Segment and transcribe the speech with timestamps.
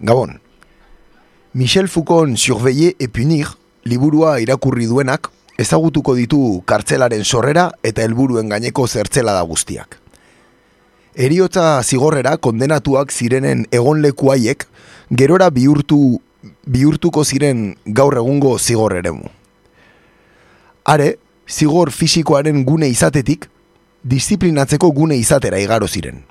[0.00, 0.40] Gabon.
[1.52, 5.28] Michel Foucault Surveiller et Punir liburua irakurri duenak
[5.60, 9.98] ezagutuko ditu kartzelaren sorrera eta helburuen gaineko zertzela da guztiak.
[11.14, 14.64] Eriotza zigorrera kondenatuak zirenen egonleku haiek
[15.10, 16.20] gerora bihurtu,
[16.64, 19.28] bihurtuko ziren gaur egungo zigorreremu.
[20.84, 23.50] Are, zigor fisikoaren gune izatetik,
[24.02, 26.22] disiplinatzeko gune izatera igaro ziren.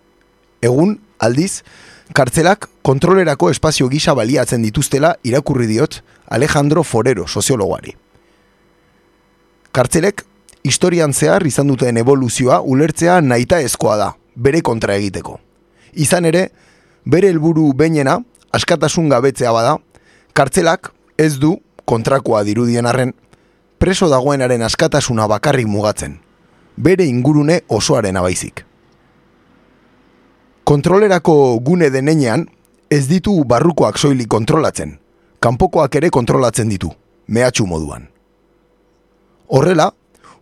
[0.66, 1.62] Egun, aldiz,
[2.14, 7.96] kartzelak kontrolerako espazio gisa baliatzen dituztela irakurri diot Alejandro Forero soziologoari.
[9.72, 10.24] Kartzelek,
[10.64, 15.40] historian zehar izan duten evoluzioa ulertzea naita ezkoa da, bere kontra egiteko.
[15.94, 16.50] Izan ere,
[17.06, 18.20] bere helburu beinena,
[18.52, 19.78] askatasun gabetzea bada,
[20.34, 23.14] kartzelak ez du kontrakoa dirudien arren,
[23.78, 26.18] preso dagoenaren askatasuna bakarrik mugatzen,
[26.78, 28.69] bere ingurune osoaren abaizik.
[30.70, 32.44] Kontrolerako gune denean,
[32.94, 34.92] ez ditu barrukoak soili kontrolatzen,
[35.42, 36.92] kanpokoak ere kontrolatzen ditu,
[37.26, 38.06] mehatxu moduan.
[39.50, 39.88] Horrela,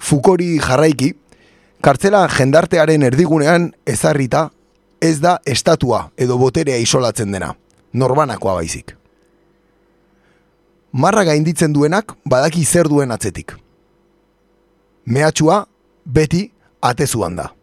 [0.03, 1.13] Fukori jarraiki,
[1.79, 4.49] kartzela jendartearen erdigunean ezarrita
[4.99, 7.53] ez da estatua edo boterea isolatzen dena,
[7.93, 8.97] norbanakoa baizik.
[10.91, 13.55] Marra gainditzen duenak badaki zer duen atzetik.
[15.05, 15.63] Mehatxua
[16.03, 16.49] beti
[16.81, 17.53] atezuan da.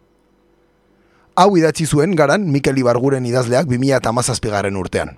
[1.34, 5.16] Hau idatzi zuen garan Mikel Ibarguren idazleak 2008 garen urtean.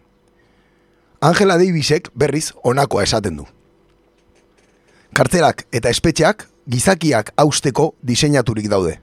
[1.20, 3.44] Angela Davisek berriz honakoa esaten du.
[5.16, 8.96] Kartzelak eta espetxeak gizakiak austeko diseinaturik daude.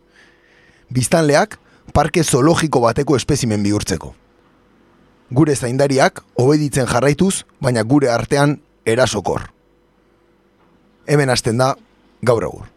[0.89, 1.59] Biztanleak
[1.94, 4.14] parke zoologiko bateko espezimen bihurtzeko.
[5.33, 9.52] Gure zaindariak obeditzen jarraituz, baina gure artean erasokor.
[11.05, 11.75] Hemen hasten da
[12.22, 12.72] gaur egur.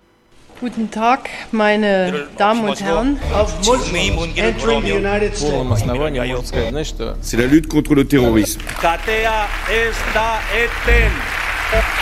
[0.59, 3.19] Guten Tag, meine Damen und Herren.
[4.35, 7.17] entering the United Полном основании можно сказать, знаешь что?
[7.21, 8.61] C'est la lutte contre le terrorisme.
[8.79, 11.11] Katea ez da eten.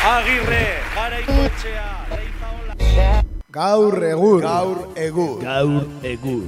[0.04, 3.24] Agirre, garaikoetxea, leizaola.
[3.52, 4.42] Gaur egur.
[4.42, 5.40] Gaur egur.
[5.42, 6.44] Gaur egur.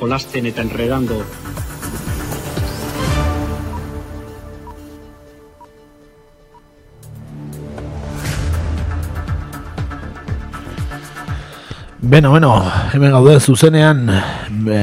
[0.00, 1.22] jolasten eta enredando
[12.01, 12.53] Beno, beno,
[12.95, 14.77] hemen gaude zuzenean e,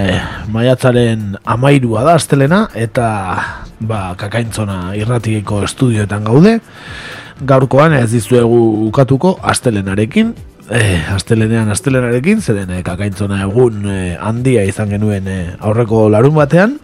[0.53, 3.07] maiatzaren amairua da astelena eta
[3.81, 6.59] ba, kakaintzona irratiko estudioetan gaude.
[7.41, 8.61] Gaurkoan ez dizuegu
[8.91, 10.35] ukatuko astelenarekin,
[10.69, 10.83] e,
[11.15, 16.77] astelenean astelenarekin, zeren e, kakaintzona egun e, handia izan genuen e, aurreko larun batean.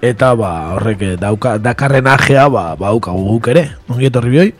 [0.00, 3.68] Eta ba, horrek dauka, dakarren ajea ba, baukagu guk ere.
[3.92, 4.50] Ongi etorri bioi?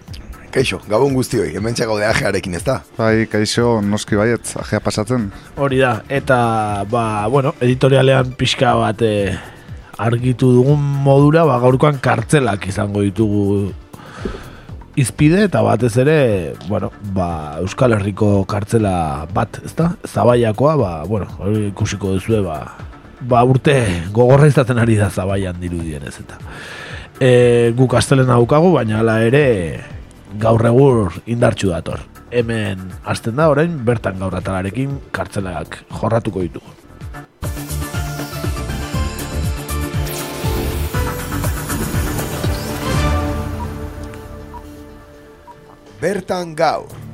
[0.54, 2.80] Kaixo, gabon guztioi, hemen gaude ajearekin ez da.
[2.96, 5.30] Bai, kaixo, noski baiet, ajea pasatzen.
[5.56, 9.34] Hori da, eta, ba, bueno, editorialean pixka bat e,
[9.98, 13.72] argitu dugun modura, ba, gaurkoan kartzelak izango ditugu
[14.96, 16.18] izpide, eta batez ere,
[16.70, 19.90] bueno, ba, Euskal Herriko kartzela bat, ezta?
[20.08, 22.62] Zabaiakoa, ba, bueno, hori ikusiko duzue, ba,
[23.20, 23.76] ba, urte
[24.14, 26.40] gogorra izaten ari da zabaian dirudien ez, eta.
[27.20, 27.30] E,
[27.76, 29.44] guk astelen daukagu, baina hala ere
[30.40, 32.00] gaur egur indartxu dator.
[32.30, 36.74] Hemen hasten da orain bertan gaur atalarekin kartzelak jorratuko ditugu.
[46.00, 47.05] Bertan gaur.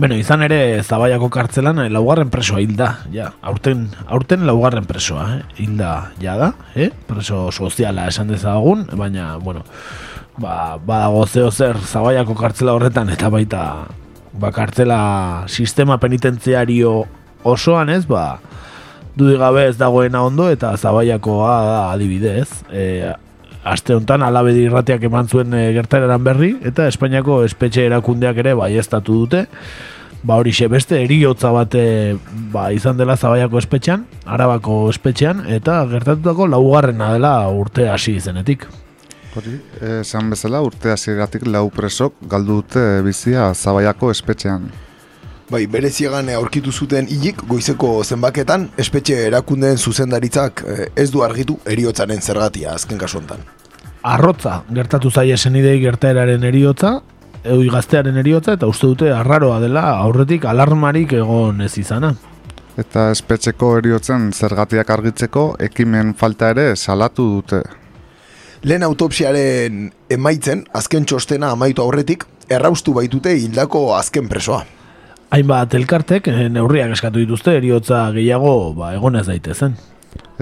[0.00, 5.42] Beno, izan ere Zabaiako kartzelan eh, laugarren presoa hilda, ja, aurten, aurten laugarren presoa, eh?
[5.60, 5.90] hilda
[6.22, 6.88] ja da, eh?
[7.04, 9.60] preso soziala esan dezagun, baina, bueno,
[10.40, 13.62] ba, badago zeo zer Zabaiako kartzela horretan, eta baita,
[14.40, 15.00] ba, kartzela
[15.52, 16.94] sistema penitentziario
[17.44, 18.38] osoan ez, ba,
[19.20, 23.12] dudik gabe ez dagoena ondo, eta Zabaiakoa da adibidez, eh,
[23.64, 29.20] aste honetan alabedi irratiak eman zuen e, gertareran berri eta Espainiako espetxe erakundeak ere baiestatu
[29.24, 29.46] dute
[30.22, 32.16] ba hori beste eriotza bate
[32.52, 38.66] ba, izan dela zabaiako espetxean arabako espetxean eta gertatutako laugarrena dela urte hasi izenetik
[39.30, 39.60] Hori,
[40.00, 44.64] esan bezala urte hasieratik lau presok galdu dute bizia zabaiako espetxean.
[45.50, 51.56] Bai, bereziegan eh, aurkitu zuten hilik goizeko zenbaketan, espetxe erakundeen zuzendaritzak eh, ez du argitu
[51.66, 53.42] eriotzaren zergatia azken kasu honetan.
[54.06, 57.00] Arrotza gertatu zaie senidei gertaeraren eriotza,
[57.42, 62.14] eui gaztearen eriotza, eta uste dute arraroa dela aurretik alarmarik egon ez izana.
[62.78, 67.64] Eta espetxeko eriotzen zergatiak argitzeko ekimen falta ere salatu dute.
[68.62, 74.66] Lehen autopsiaren emaitzen, azken txostena amaitu aurretik, erraustu baitute hildako azken presoa.
[75.30, 79.76] Hainbat elkartek eh, neurriak eskatu dituzte eriotza gehiago ba, egonez daitezen.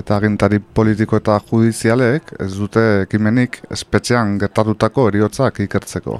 [0.00, 6.16] Eta agintari politiko eta judizialek ez dute ekimenik espetxean gertatutako eriotzak ikertzeko.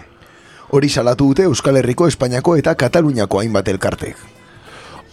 [0.76, 4.20] Hori salatu dute Euskal Herriko, Espainiako eta Kataluniako hainbat elkartek.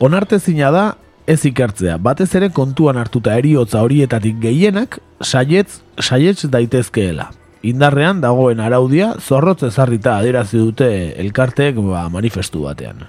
[0.03, 0.85] Onartezina da
[1.25, 7.31] ez ikertzea, batez ere kontuan hartuta eriotza horietatik gehienak saietz, saietz daitezkeela.
[7.63, 10.89] Indarrean dagoen araudia zorrotz ezarrita adierazi dute
[11.23, 13.07] elkarteek ba, manifestu batean.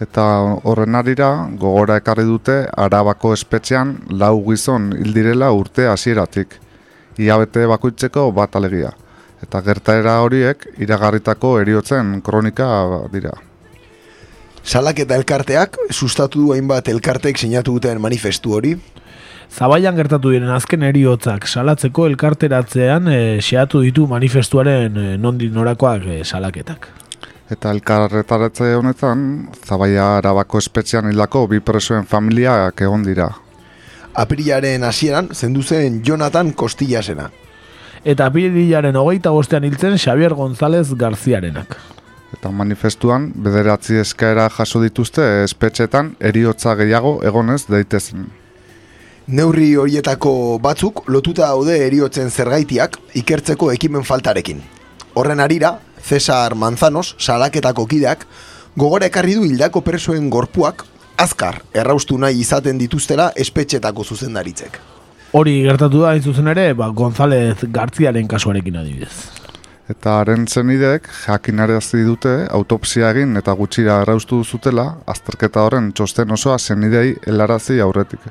[0.00, 0.24] Eta
[0.64, 1.28] horren arira,
[1.60, 6.56] gogora ekarri dute arabako espetxean lau gizon hildirela urte hasieratik.
[7.20, 8.94] Iabete bakoitzeko bat alegia.
[9.44, 12.70] Eta gertaera horiek iragarritako eriotzen kronika
[13.12, 13.34] dira.
[14.64, 18.74] Salaketa elkarteak, sustatu du hainbat elkarteek sinatu duten manifestu hori,
[19.50, 26.22] Zabaian gertatu diren azken eriotzak salatzeko elkarteratzean e, xeatu ditu manifestuaren e, nondik norakoak e,
[26.22, 26.86] salaketak.
[27.50, 29.22] Eta elkarretaratze honetan,
[29.66, 33.26] Zabaia Arabako espetxean hildako bi presoen familiak egon dira.
[34.14, 37.26] Apirilaren hasieran zendu zen Jonathan Kostillasena.
[38.04, 41.76] Eta apirilaren hogeita bostean hiltzen Xavier González Garziarenak.
[42.38, 48.28] Eta manifestuan, bederatzi eskaera jaso dituzte espetxetan eriotza gehiago egonez daitezen.
[49.26, 50.32] Neurri horietako
[50.62, 54.62] batzuk lotuta daude eriotzen zergaitiak ikertzeko ekimen faltarekin.
[55.18, 58.26] Horren arira, Cesar Manzanos, salaketako kideak,
[58.76, 60.84] gogora ekarri du hildako presoen gorpuak,
[61.20, 64.80] azkar erraustu nahi izaten dituztela espetxetako zuzendaritzek.
[65.32, 69.12] Hori gertatu da, hain zuzen ere, ba, González Gartziaren kasuarekin adibidez.
[69.90, 76.58] Eta haren zenidek jakinarazi dute autopsia egin eta gutxira erraustu zutela, azterketa horren txosten osoa
[76.58, 78.22] zenidei helarazi aurretik.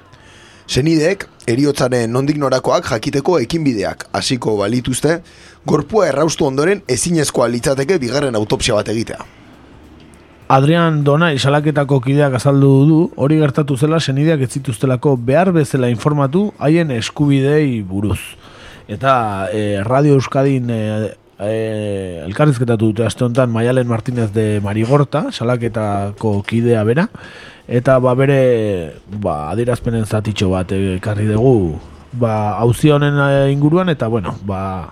[0.69, 5.15] Senideek, eriotzaren nondik norakoak jakiteko ekinbideak hasiko balituzte,
[5.65, 9.19] gorpua erraustu ondoren ezinezkoa litzateke bigarren autopsia bat egitea.
[10.49, 16.47] Adrian Dona isalaketako kideak azaldu du, hori gertatu zela senideak ez zituztelako behar bezala informatu
[16.57, 18.19] haien eskubidei buruz.
[18.89, 19.13] Eta
[19.53, 20.79] e, Radio Euskadin e,
[21.37, 21.53] e,
[22.25, 27.05] elkarrizketatu dute aste honetan Maialen Martínez de Marigorta, salaketako kidea bera,
[27.69, 28.41] eta ba bere
[29.21, 31.77] ba adierazpenen zatitxo bat ekarri dugu
[32.17, 33.21] ba auzi honen
[33.53, 34.89] inguruan eta bueno ba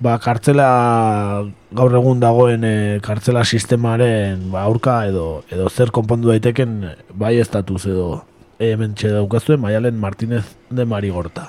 [0.00, 6.80] ba kartzela gaur egun dagoen e, kartzela sistemaren ba aurka edo edo zer konpondu daiteken
[7.14, 8.24] bai estatuz edo
[8.58, 11.48] hemen txe Maialen Martínez de Marigorta.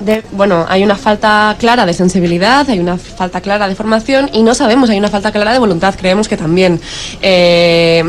[0.00, 4.44] De, bueno, hay una falta clara de sensibilidad, hay una falta clara de formación y
[4.44, 6.80] no sabemos, hay una falta clara de voluntad, creemos que también.
[7.20, 8.04] Eh,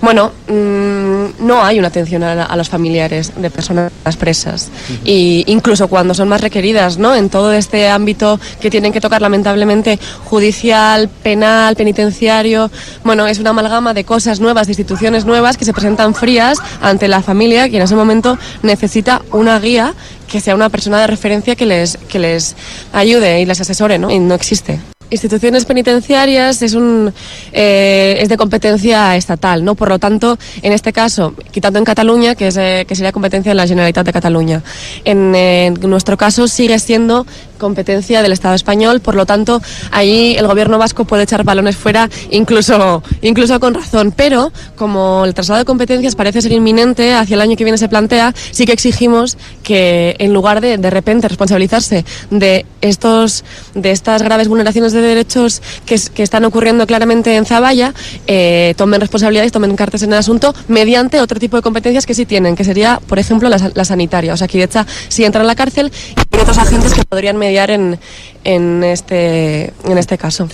[0.00, 4.68] bueno, mmm, no hay una atención a, a, los familiares de personas presas.
[4.68, 4.98] Uh -huh.
[5.04, 7.14] Y incluso cuando son más requeridas, ¿no?
[7.14, 12.70] En todo este ámbito que tienen que tocar lamentablemente judicial, penal, penitenciario,
[13.04, 17.08] bueno, es una amalgama de cosas nuevas, de instituciones nuevas que se presentan frías ante
[17.08, 19.94] la familia que en ese momento necesita una guía
[20.28, 22.54] que sea una persona de referencia que les, que les
[22.92, 24.10] ayude y les asesore, ¿no?
[24.10, 24.78] Y no existe
[25.10, 27.12] instituciones penitenciarias es un
[27.52, 29.74] eh, es de competencia estatal, ¿no?
[29.74, 33.50] Por lo tanto, en este caso, quitando en Cataluña, que es eh, que sería competencia
[33.50, 34.62] de la Generalitat de Cataluña,
[35.04, 37.26] en, eh, en, nuestro caso sigue siendo
[37.60, 42.08] competencia del Estado español, por lo tanto, ahí el gobierno vasco puede echar balones fuera,
[42.30, 44.12] incluso incluso con razón.
[44.16, 47.88] Pero como el traslado de competencias parece ser inminente, hacia el año que viene se
[47.88, 54.22] plantea, sí que exigimos que en lugar de de repente responsabilizarse de estos de estas
[54.22, 57.92] graves vulneraciones de de derechos que, que están ocurriendo claramente en Zaballa
[58.26, 62.26] eh, tomen responsabilidades, tomen cartas en el asunto mediante otro tipo de competencias que sí
[62.26, 64.34] tienen, que sería, por ejemplo, la, sanitaria.
[64.34, 67.36] O sea, que hecha si entra en la cárcel y hay otros agentes que podrían
[67.36, 67.98] mediar en,
[68.44, 70.48] en, este, en este caso.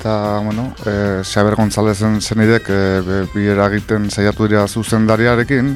[0.00, 2.78] eta, bueno, e, Xaber Gonzalezen zenidek e,
[3.34, 5.74] bi eragiten saiatu dira zuzendariarekin,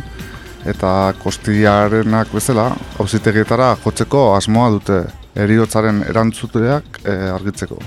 [0.64, 5.02] eta kostiarenak bezala, hauzitegietara jotzeko asmoa dute
[5.36, 7.78] eriotzaren erantzuteak e, argitzeko.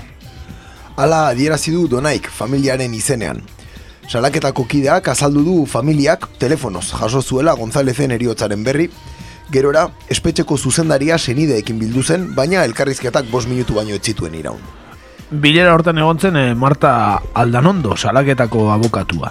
[0.98, 3.38] Hala adierazi du Donaik familiaren izenean.
[4.10, 8.88] Salaketako kideak azaldu du familiak telefonoz jaso zuela Gonzalezen eriotzaren berri,
[9.54, 14.58] gerora espetxeko zuzendaria senideekin bildu zen, baina elkarrizketak bost minutu baino ez zituen iraun.
[15.30, 16.92] Bilera hortan egontzen e, Marta
[17.32, 19.30] Aldanondo, salaketako abokatua.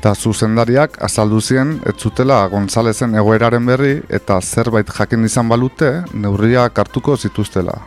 [0.00, 6.78] Eta zuzendariak azaldu zien ez zutela Gonzalezen egoeraren berri eta zerbait jakin izan balute neurriak
[6.82, 7.84] hartuko zituztela.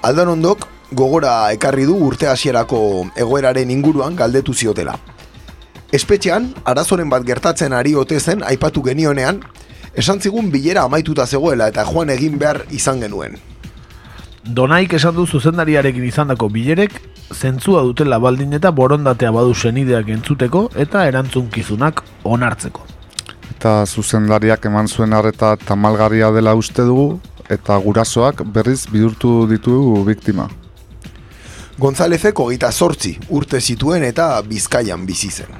[0.00, 2.80] Aldanondok gogora ekarri du urte hasierako
[3.16, 4.96] egoeraren inguruan galdetu ziotela.
[5.92, 9.42] Espetxean, arazoren bat gertatzen ari ote zen aipatu genionean,
[9.94, 13.36] Esan zigun bilera amaituta zegoela eta joan egin behar izan genuen.
[14.44, 16.96] Donaik esan du zuzendariarekin izandako bilerek
[17.32, 22.82] zentzua dutela baldin eta borondatea badu senideak entzuteko eta erantzunkizunak onartzeko.
[23.54, 30.50] Eta zuzendariak eman zuen arreta tamalgarria dela uste dugu eta gurasoak berriz bihurtu ditugu biktima.
[31.78, 35.50] Gonzalezek hogeita sortzi urte zituen eta bizkaian bizi zen.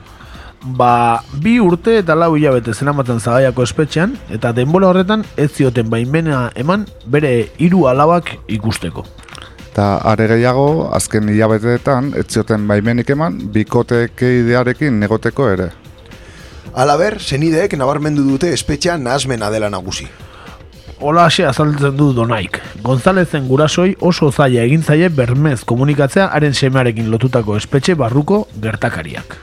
[0.79, 6.47] Ba, bi urte eta lau hilabete zenamaten zagaiako espetxean, eta denbora horretan ez zioten baimena
[6.57, 9.05] eman bere hiru alabak ikusteko.
[9.73, 15.73] Eta are gehiago, azken hilabeteetan, ez zioten baimenik eman, bikoteke idearekin negoteko ere.
[16.75, 20.07] Alaber, senideek nabarmendu dute espetxean nahasmena dela nagusi.
[21.01, 22.61] Hola hase azaltzen du donaik.
[22.83, 29.37] Gonzalezen gurasoi oso zaila egin zaie bermez komunikatzea haren semearekin lotutako espetxe barruko gertakariak.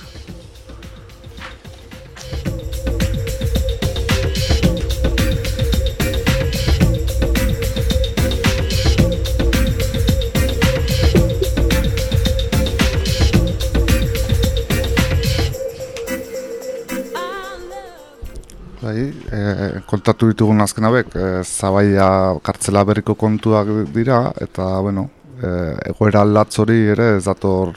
[18.92, 19.42] Bai, e,
[19.88, 22.08] kontatu ditugun azken hauek, e, zabaia
[22.44, 25.06] kartzela berriko kontuak dira, eta, bueno,
[25.40, 25.52] e,
[25.94, 27.72] egoera latz hori ere ez dator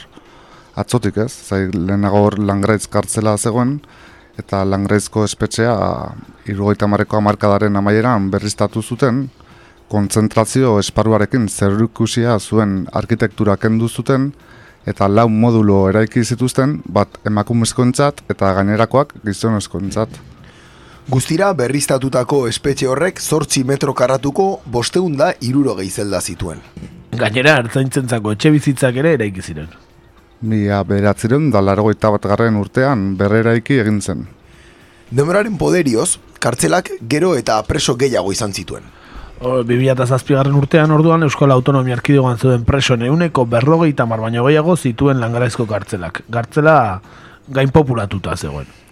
[0.83, 3.76] atzotik ez, zai lehenago hor langraitz kartzela zegoen,
[4.42, 5.76] eta langraizko espetxea
[6.50, 9.28] irugaita marreko amarkadaren amaieran berriztatu zuten,
[9.94, 14.33] kontzentrazio esparuarekin zerrukusia zuen arkitektura kendu zuten,
[14.83, 20.34] eta lau modulo eraiki zituzten, bat emakumezkoentzat eta gainerakoak gizonezkoentzat.
[21.04, 26.62] Guztira berriztatutako espetxe horrek zortzi metro karratuko bosteunda iruro gehizelda zituen.
[27.12, 29.66] Gainera, ertzaintzentzako etxe bizitzak ere eraiki ziren.
[30.40, 34.23] Mila beratzireun da largoita bat garren urtean berreraiki egin zen.
[35.11, 38.87] Demoraren poderioz, kartzelak gero eta preso gehiago izan zituen.
[39.40, 44.76] O, 2007 garren urtean orduan Euskal Autonomia Erkidegoan zuen preso neuneko berrogeita mar baino gehiago
[44.76, 46.23] zituen langaraizko kartzelak.
[46.32, 46.78] Gartzela
[47.52, 48.84] gain populatuta zegoen.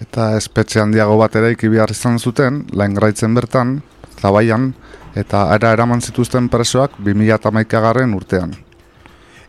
[0.00, 3.82] Eta espetxe handiago bat ere behar izan zuten, laingraitzen bertan,
[4.20, 4.74] zabaian,
[5.14, 8.54] eta ara eraman zituzten presoak 2008 garren urtean.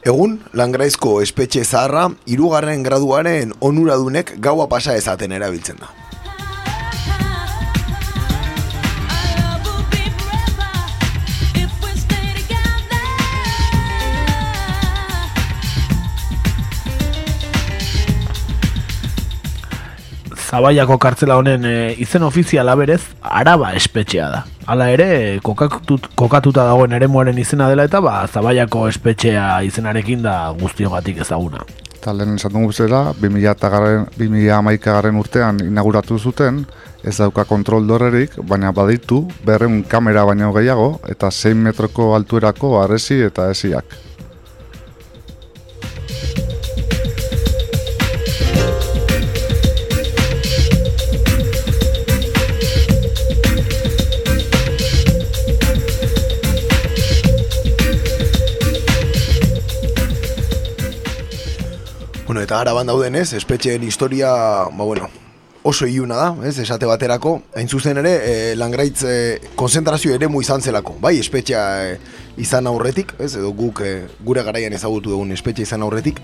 [0.08, 6.06] Egun, langraizko espetxe zaharra, irugarren graduaren onuradunek gaua pasa ezaten erabiltzen da.
[20.48, 24.44] Zabaiako kartzela honen e, izen ofiziala berez Araba espetxea da.
[24.72, 25.08] Hala ere,
[25.44, 31.66] kokatut, kokatuta dagoen eremuaren izena dela eta ba, Zabaiako espetxea izenarekin da guztiogatik ezaguna.
[31.98, 36.63] Eta lehen esan dugu zela, 2000 garren urtean inauguratu zuten,
[37.04, 43.20] ez dauka kontrol dorrerik, baina baditu berren kamera baino gehiago eta 6 metroko altuerako arresi
[43.27, 44.06] eta esiak.
[62.38, 65.08] Bueno, eta araban dauden ez, espetxeen historia, ba bueno,
[65.63, 69.13] oso iluna da, ez, esate baterako, hain zuzen ere, e, langraitz e,
[69.58, 71.96] konzentrazio ere mu izan zelako, bai, espetxea e,
[72.38, 76.22] izan aurretik, ez, edo guk e, gure garaian ezagutu dugun espetxe izan aurretik,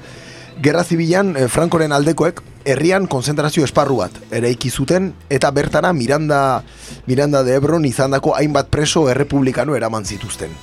[0.61, 6.61] Gerra Zibilan, e, Frankoren aldekoek, herrian konzentrazio esparru bat, ere zuten eta bertara Miranda,
[7.07, 10.53] Miranda de Ebron izandako hainbat preso errepublikano eraman zituzten.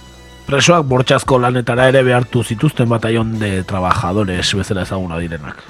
[0.51, 5.61] Presoak bortxazko lanetara ere behartu zituzten bataion de trabajadores bezala ezaguna direnak.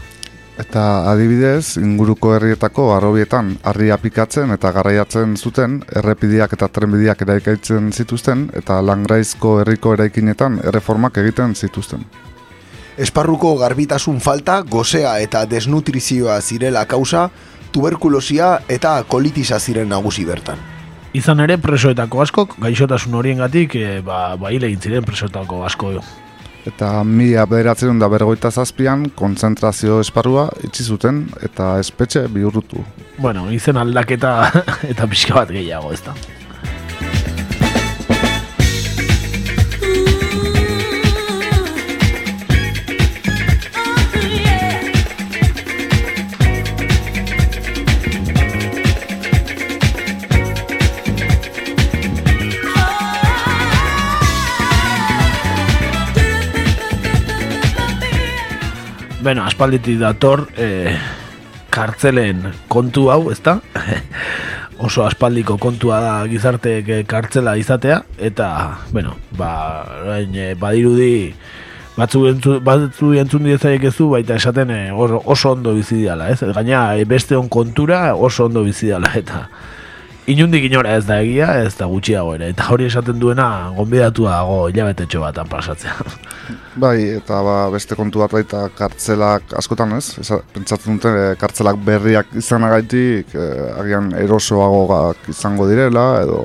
[0.62, 8.48] Eta adibidez, inguruko herrietako arrobietan harri apikatzen eta garraiatzen zuten, errepidiak eta trenbidiak eraikaitzen zituzten
[8.56, 12.08] eta langraizko herriko eraikinetan erreformak egiten zituzten.
[12.96, 17.28] Esparruko garbitasun falta, gozea eta desnutrizioa zirela kausa,
[17.72, 20.69] tuberkulosia eta kolitisa ziren nagusi bertan.
[21.10, 26.02] Izan ere presoetako askok, gaixotasun horiengatik e, ba, ba hile ziren presoetako asko jo.
[26.68, 32.84] Eta mila bederatzen da bergoita zazpian, kontzentrazio esparrua itxi zuten eta espetxe bihurrutu.
[33.18, 34.34] Bueno, izen aldaketa
[34.92, 36.14] eta pixka bat gehiago ez da.
[59.20, 60.96] Bueno, aspalditik dator e,
[61.70, 63.60] kartzelen kontu hau, ezta?
[64.80, 68.48] oso aspaldiko kontua da gizarte kartzela izatea eta
[68.92, 71.34] bueno ba orain eh, badirudi
[71.96, 73.44] batzu entzun, batzu entzun
[74.10, 78.64] baita esaten eh, oso ondo bizi dela ez gaina eh, beste on kontura oso ondo
[78.64, 79.48] bizi dela eta
[80.30, 84.62] inundik inora ez da egia ez da gutxiago ere eta hori esaten duena gonbidatu dago
[84.70, 85.96] hilabetetxo batan pasatzea
[86.82, 91.80] Bai, eta ba, beste kontu bat baita kartzelak askotan ez, Esa, pentsatzen dute eh, kartzelak
[91.86, 96.44] berriak izanagaitik eh, agian erosoagoak izango direla edo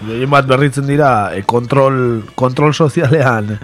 [0.00, 3.58] Gehien bat berritzen dira e, kontrol, kontrol sozialean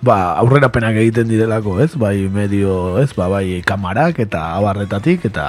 [0.00, 1.90] ba, aurrerapenak egiten direlako, ez?
[1.98, 3.10] Bai medio, ez?
[3.16, 5.48] Ba, bai kamarak eta abarretatik eta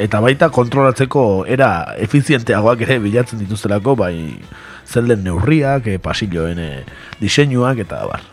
[0.00, 4.14] eta baita kontrolatzeko era efizienteagoak ere bilatzen dituztelako, bai
[4.88, 6.68] zelden neurriak, e, pasilloen e,
[7.20, 8.24] diseinuak eta abar.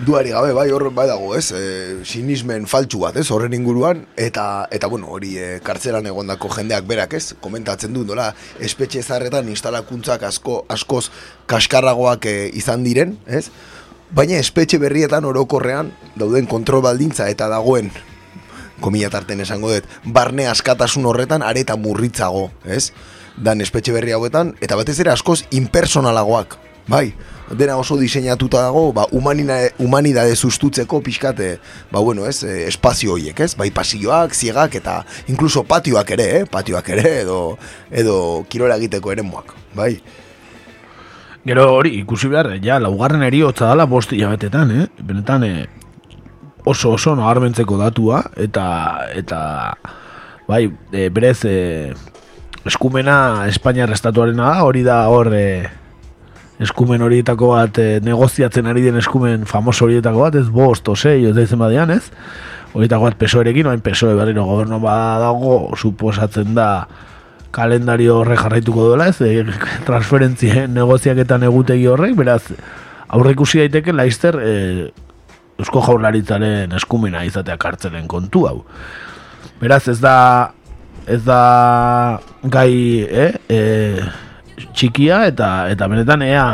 [0.00, 1.50] Duari gabe, bai, hor bai dago, ez?
[1.52, 1.64] E,
[2.08, 3.26] sinismen faltsu bat, ez?
[3.30, 7.34] Horren inguruan, eta, eta bueno, hori e, kartzelan egondako jendeak berak, ez?
[7.44, 8.30] Komentatzen du, nola,
[8.64, 11.10] espetxe zarretan instalakuntzak asko, askoz
[11.52, 13.50] kaskarragoak e, izan diren, ez?
[14.16, 17.92] Baina espetxe berrietan orokorrean dauden kontrol baldintza eta dagoen
[18.80, 22.90] komila tarten esango dut, barne askatasun horretan areta murritzago, ez?
[23.40, 26.58] Dan espetxe berri hauetan, eta batez ere askoz impersonalagoak,
[26.90, 27.10] bai?
[27.50, 31.56] Dena oso diseinatuta dago, ba, humanina, humanidade sustutzeko pixkate,
[31.90, 33.56] ba, bueno, ez, eh, espazio horiek, ez?
[33.58, 36.44] Bai, pasilloak, ziegak, eta inkluso patioak ere, eh?
[36.46, 37.40] Patioak ere, edo,
[37.90, 38.16] edo
[38.48, 39.26] kirola egiteko ere
[39.74, 39.96] bai?
[41.44, 44.86] Gero hori, ikusi behar, ja, laugarren eriotza dala bost hilabetetan, eh?
[45.02, 45.66] Benetan, eh,
[46.64, 48.66] oso oso nabarmentzeko datua, eta,
[49.16, 49.40] eta
[50.48, 51.92] bai, e, berez, e,
[52.66, 55.68] eskumena Espainiar estatuarena da, hori da hor, e,
[56.60, 61.34] eskumen horietako bat, e, negoziatzen ari den eskumen famoso horietako bat, ez bost, osei, ez
[61.36, 62.10] da izen badean, ez?
[62.74, 66.70] Horietako bat pesoerekin, oain pesoe berriro gobernu badago, suposatzen da,
[67.50, 69.46] kalendario horre jarraituko duela, ez, e,
[69.88, 72.42] transferentzien negoziaketan egutegi horrek, beraz,
[73.10, 74.52] aurre ikusi daiteke laizter e,
[75.60, 78.58] Eusko Jaurlaritzaren eskumena izatea kartzelen kontu hau.
[79.60, 80.16] Beraz, ez da
[81.10, 81.40] ez da
[82.42, 82.72] gai
[83.04, 83.60] eh, e,
[84.76, 86.44] txikia eta eta benetan ea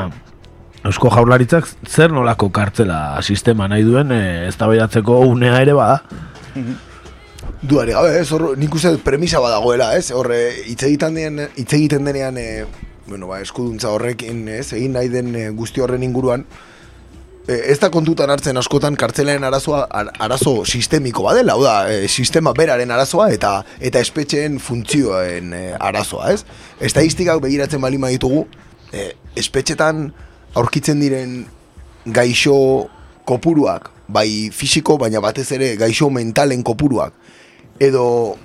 [0.86, 6.02] Eusko Jaurlaritzak zer nolako kartzela sistema nahi duen e, eztabaidatzeko unea ere bada.
[7.66, 10.38] Duari gabe, ez, hor, nik uste premisa badagoela, ez, horre,
[10.68, 12.66] hitz egiten denean, hitz denean, e,
[13.08, 16.44] bueno, ba, eskuduntza horrekin, ez, egin nahi den e, guzti horren inguruan,
[17.46, 22.52] ez da kontutan hartzen askotan kartzelaren arazoa ar- arazo sistemiko badela, hau da, e, sistema
[22.52, 26.44] beraren arazoa eta eta espetxeen funtzioen e, arazoa, ez?
[26.80, 28.46] Estadistikak begiratzen bali ditugu,
[28.92, 30.12] e, espetxetan
[30.54, 31.46] aurkitzen diren
[32.06, 32.88] gaixo
[33.24, 37.12] kopuruak, bai fisiko, baina batez ere gaixo mentalen kopuruak,
[37.78, 38.37] edo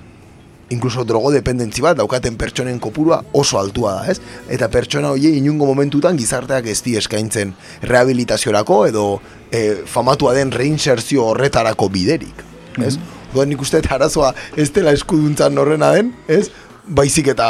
[0.72, 4.18] inkluso drogodependentzi bat daukaten pertsonen kopurua oso altua da, ez?
[4.52, 9.06] Eta pertsona horiei inungo momentutan gizarteak ez di eskaintzen rehabilitaziorako edo
[9.50, 12.46] e, famatua den reinserzio horretarako biderik,
[12.78, 12.96] ez?
[12.96, 16.50] Mm nik uste dut arazoa ez dela eskuduntzan horrena den, ez?
[16.84, 17.46] Baizik eta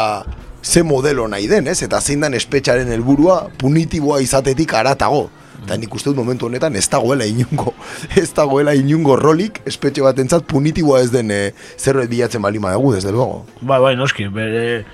[0.62, 1.80] ze modelo nahi den, ez?
[1.82, 5.24] Eta zein den espetxaren helburua punitiboa izatetik aratago.
[5.62, 7.74] Eta nik uste dut momentu honetan ez dagoela inungo,
[8.22, 11.40] ez dagoela inungo rolik espetxe batentzat punitiboa ez den e,
[11.78, 13.44] zerbait bilatzen balima dugu, desde luego.
[13.60, 14.84] Bai, bai, noski, bere,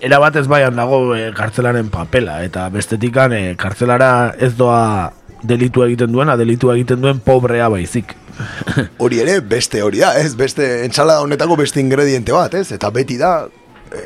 [0.00, 5.12] era bat ez baian dago e, kartzelaren papela, eta bestetikan e, kartzelara ez doa
[5.46, 8.16] delitu egiten duena, delitu egiten duen pobrea baizik.
[9.00, 10.34] Hori ere, beste hori da, ez?
[10.36, 12.68] Beste entsalada honetako beste ingrediente bat, ez?
[12.74, 13.46] Eta beti da,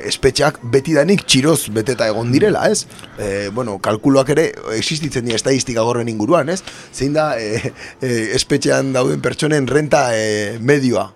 [0.08, 2.86] espetxeak beti danik txiroz beteta egon direla, ez?
[3.18, 6.60] E, bueno, kalkuloak ere existitzen dira estadistika gorren inguruan, ez?
[6.92, 11.10] Zein da e, e, espetxean dauden pertsonen renta e, medioa.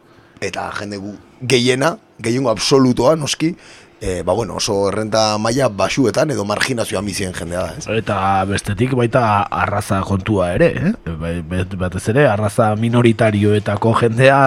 [0.44, 3.54] Eta jende gu gehiena, gehiengo absolutoa, noski,
[4.00, 7.86] e, ba bueno, oso renta maila basuetan edo marginazioa bizien jendea da, ez?
[8.02, 10.92] Eta bestetik baita arraza kontua ere, eh?
[11.20, 11.34] Bai,
[11.78, 14.38] batez ere arraza minoritarioetako jendea,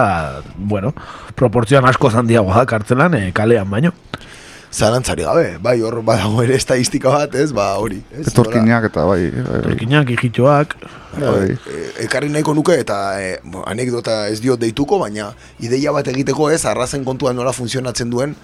[0.56, 0.94] bueno,
[1.34, 3.94] proportzioan asko handiagoa da kartzelan e, kalean baino.
[4.68, 7.48] Zalantzari gabe, bai, hor badago ere estadistika bat, ez?
[7.56, 8.26] Ba, hori, ez?
[8.28, 10.74] etorkinak eta bai, bai, Etorkinak, ikitxoak,
[11.16, 11.56] bai.
[11.56, 15.30] E, ekarri nahiko nuke eta e, bo, anekdota ez diot deituko, baina
[15.64, 18.36] ideia bat egiteko ez, arrazen kontuan nola funtzionatzen duen,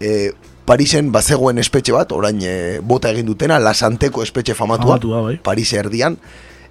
[0.00, 0.32] e,
[0.68, 5.36] Parisen bazegoen espetxe bat, orain e, bota egin dutena, Lasanteko espetxe famatua, Famatua, bai.
[5.40, 6.18] Paris erdian,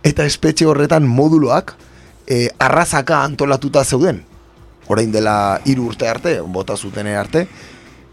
[0.05, 1.73] eta espetxe horretan moduloak
[2.27, 4.21] e, arrazaka antolatuta zeuden.
[4.87, 7.47] Orain dela hiru urte arte, bota zuten arte,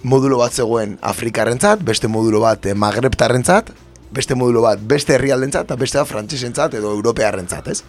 [0.03, 3.71] modulo bat zegoen Afrikarrentzat, beste modulo bat Magrebtarrentzat,
[4.15, 7.83] beste modulo bat beste herrialdentzat eta beste da frantsesentzat edo europearrentzat, ez?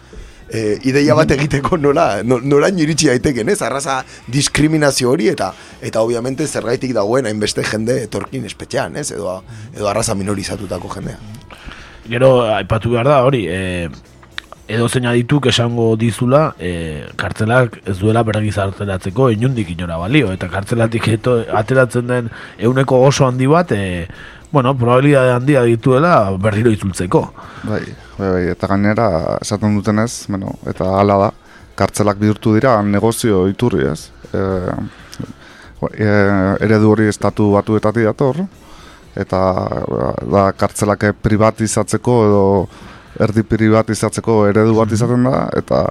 [0.50, 3.60] E, ideia bat egiteko nola, no- noraino iritsi daiteken, ez?
[3.62, 9.10] Arraza diskriminazio hori eta eta obviamente zergaitik dagoen hainbeste jende etorkin espetxean, ez?
[9.12, 9.42] Edo,
[9.74, 11.18] edo arraza minorizatutako jendea.
[12.06, 13.88] Gero, aipatu behar da, hori, e,
[14.68, 21.06] edo zein adituk esango dizula, e, kartzelak ez duela bergizarteratzeko inundik inora balio, eta kartzelatik
[21.14, 24.06] eto, ateratzen den euneko oso handi bat, e,
[24.56, 27.20] bueno, probabilidade handia dituela berriro itzultzeko.
[27.68, 27.82] Bai,
[28.16, 31.26] bai, bai, eta gainera esaten dutenez, bueno, eta hala da,
[31.76, 34.08] kartzelak bihurtu dira negozio iturri, ez?
[34.32, 34.44] E,
[35.90, 36.08] e,
[36.64, 38.40] eredu hori estatu batuetatik dator,
[39.12, 39.42] eta
[40.24, 42.42] da kartzelak privatizatzeko edo
[43.22, 45.82] erdi privatizatzeko eredu bat izaten da, eta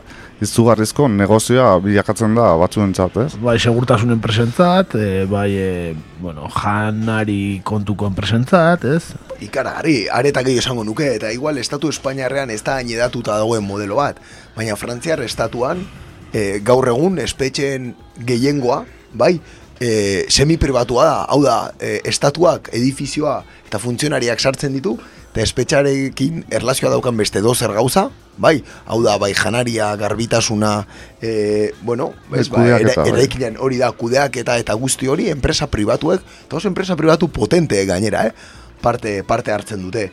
[0.43, 3.27] izugarrizko negozioa bilakatzen da batzuentzat, ez?
[3.41, 9.03] Bai, segurtasun enpresentzat, e, bai, e, bueno, janari kontuko enpresentzat, ez?
[9.45, 14.19] Ikaragarri, areta gehi esango nuke, eta igual estatu Espainiarrean ez da hainedatuta dagoen modelo bat,
[14.57, 15.85] baina Frantziar estatuan
[16.33, 17.93] e, gaur egun espetxeen
[18.27, 18.83] gehiengoa,
[19.15, 19.37] bai,
[19.79, 24.97] e, semi-pribatua da, hau da, e, estatuak, edifizioa eta funtzionariak sartzen ditu,
[25.35, 28.05] eta espetxarekin erlazioa daukan beste dozer gauza,
[28.39, 30.85] bai, hau da, bai janaria, garbitasuna,
[31.19, 33.11] e, bueno, ez, ba, Kudeaketa, era, bai.
[33.11, 38.23] eraikinean hori da, kudeaketa eta guzti hori, enpresa pribatuek, eta oso enpresa pribatu potente gainera,
[38.29, 38.63] eh?
[38.79, 40.05] parte, parte hartzen dute.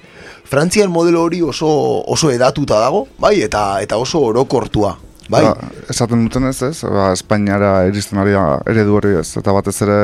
[0.50, 1.70] Frantzian modelo hori oso,
[2.10, 4.96] oso edatuta dago, bai, eta eta oso orokortua,
[5.30, 5.44] bai.
[5.46, 6.82] Ba, esaten duten ez, ez?
[6.82, 8.34] Ba, Espainiara iristen ari
[8.74, 10.00] eredu hori ez, eta batez ere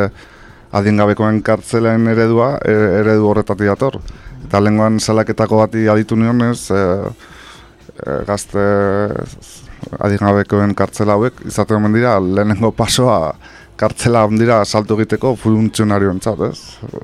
[0.79, 3.99] adingabekoen kartzelen eredua, e, eredu horretatik dator.
[4.49, 6.85] Eta lenguan salaketako bati aditu nionez, e,
[8.01, 8.63] e, gazte
[10.01, 13.35] adingabekoen kartzela hauek, izaten omen dira, lehenengo pasoa
[13.79, 17.03] kartzela ondira salto egiteko funtzionarioentzat, ez?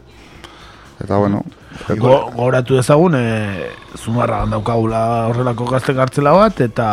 [1.05, 1.43] Eta bueno,
[1.89, 6.87] Go, gogoratu dezagun, e, zumarra daukagula horrelako gazte kartzela bat, eta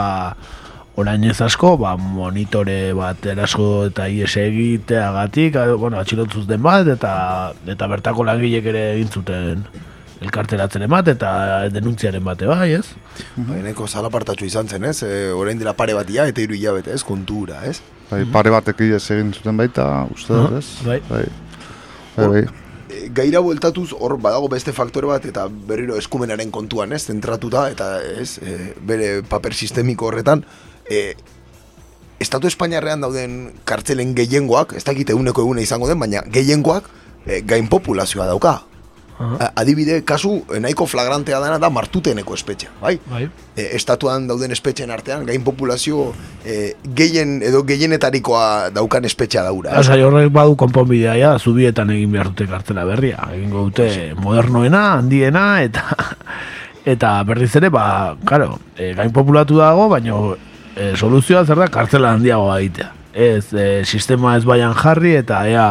[0.99, 7.13] orain ez asko, ba, monitore bat eraso eta ies egiteagatik, bueno, atxilotzuz den bat, eta
[7.71, 9.63] eta bertako langilek ere egin zuten
[10.21, 11.31] elkarteratzen bat, eta
[11.73, 12.85] denuntziaren bate bai, ez?
[13.35, 15.01] Bai, nahiko zalapartatxo izan zen, ez?
[15.03, 17.03] E, orain dela pare bat ia eta hiru hilabete, ez?
[17.07, 17.79] Kontura, ez?
[18.11, 20.67] bai, pare batek ies egin zuten baita, uste dut, ez?
[20.85, 20.99] bai.
[21.09, 21.25] Bai,
[22.17, 22.45] bai, bai.
[22.91, 27.05] E, gaira bueltatuz hor badago beste faktore bat eta berriro eskumenaren kontuan, ez?
[27.09, 30.45] Zentratuta eta ez, e, bere paper sistemiko horretan,
[30.85, 31.13] e,
[32.21, 36.85] Estatu Espainiarrean dauden kartzelen gehiengoak, ez dakite eguneko eguna izango den, baina gehiengoak
[37.25, 38.59] e, gain populazioa dauka.
[39.39, 42.97] A- Adibide, kasu e, nahiko flagrantea dena da martuteneko espetxea, bai?
[43.11, 43.23] Bai.
[43.55, 46.13] e, estatuan dauden espetxeen artean, gain populazio
[46.45, 49.75] e, gehien edo gehienetarikoa daukan espetxea daura.
[49.77, 53.19] Lasai horrek badu konponbidea ja, zubietan egin behar dute kartela berria.
[53.35, 55.83] Egingo dute modernoena, handiena, eta
[56.93, 60.17] eta berriz ere, ba, karo, e, gain populatu dago, baina
[60.75, 62.91] e, soluzioa zer da kartzela handiagoa egitea.
[63.11, 65.65] Ez, e, sistema ez baian jarri, eta ea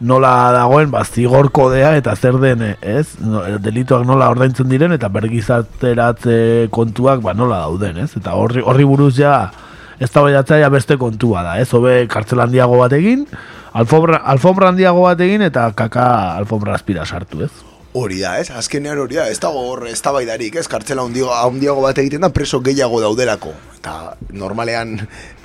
[0.00, 4.92] nola dagoen, ba, zigor kodea eta zer den, e, ez, no, delituak nola ordaintzen diren,
[4.96, 9.50] eta bergizateratze kontuak, ba, nola dauden, ez, eta horri, horri buruz ja,
[9.98, 13.24] ez da beste kontua da, ez, hobe kartzela handiago bat egin,
[13.72, 17.52] alfombra, alfombra handiago bat egin, eta kaka alfombra aspira sartu, ez.
[17.96, 18.50] Hori da, ez?
[18.52, 20.66] Azkenean hori da, ez dago hor eztabaidarik, ez?
[20.68, 23.54] Kartzela handiago bat egiten da preso gehiago daudelako.
[23.78, 23.94] Eta
[24.36, 24.98] normalean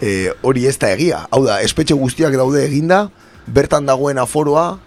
[0.03, 1.21] e, hori ez da egia.
[1.31, 3.05] Hau da, espetxe guztiak daude eginda,
[3.47, 4.79] bertan dagoen aforoa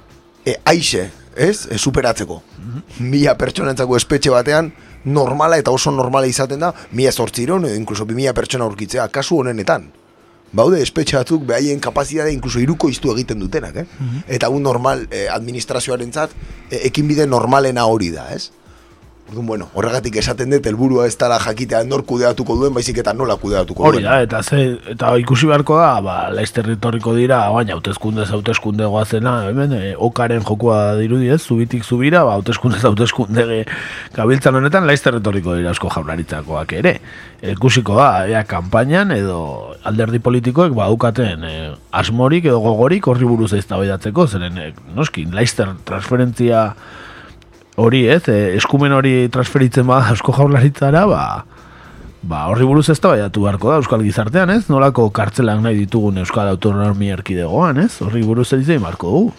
[0.44, 1.66] e, aixe, ez?
[1.70, 2.40] E, superatzeko.
[3.00, 4.72] Mila pertsonentzako espetxe batean,
[5.04, 9.40] normala eta oso normala izaten da, mila zortziron, edo inkluso bi mila pertsona aurkitzea, kasu
[9.42, 9.90] honenetan.
[10.54, 13.86] Baude espetxe batzuk behaien kapazitatea inkluso iruko iztu egiten dutenak, eh?
[14.36, 16.30] Eta un normal eh, administrazioarentzat
[16.70, 18.52] eh, ekinbide normalena hori da, ez?
[19.30, 23.34] Orduan, bueno, horregatik esaten dut helburua ez dela jakitea nor kudeatuko duen, baizik eta nola
[23.40, 24.10] kudeatuko Hori duen.
[24.10, 24.58] da, eta, ze,
[24.92, 30.44] eta ikusi beharko da, ba, laiz territoriko dira, baina hautezkunde hauteskunde goazena, hemen, e, okaren
[30.44, 33.64] jokua dirudi ez, zubitik zubira, ba, hauteskunde ge-
[34.14, 36.98] gabiltzan honetan, laiz territoriko dira asko jaurlaritzakoak ere.
[37.54, 39.40] Ikusiko da, ea, kanpainan edo
[39.88, 41.54] alderdi politikoek baukaten e,
[41.96, 46.74] asmorik edo gogorik horri buruz eztabaidatzeko, zeren, e, noski, laizter transferentzia
[47.76, 51.24] hori ez, e, eskumen hori transferitzen bada asko jaurlaritzara, ba,
[52.24, 54.62] Ba, horri buruz ez beharko da Euskal Gizartean, ez?
[54.72, 58.00] Nolako kartzelak nahi ditugun Euskal Autonomia Erkidegoan, ez?
[58.00, 59.32] Horri buruz ez izan marko du.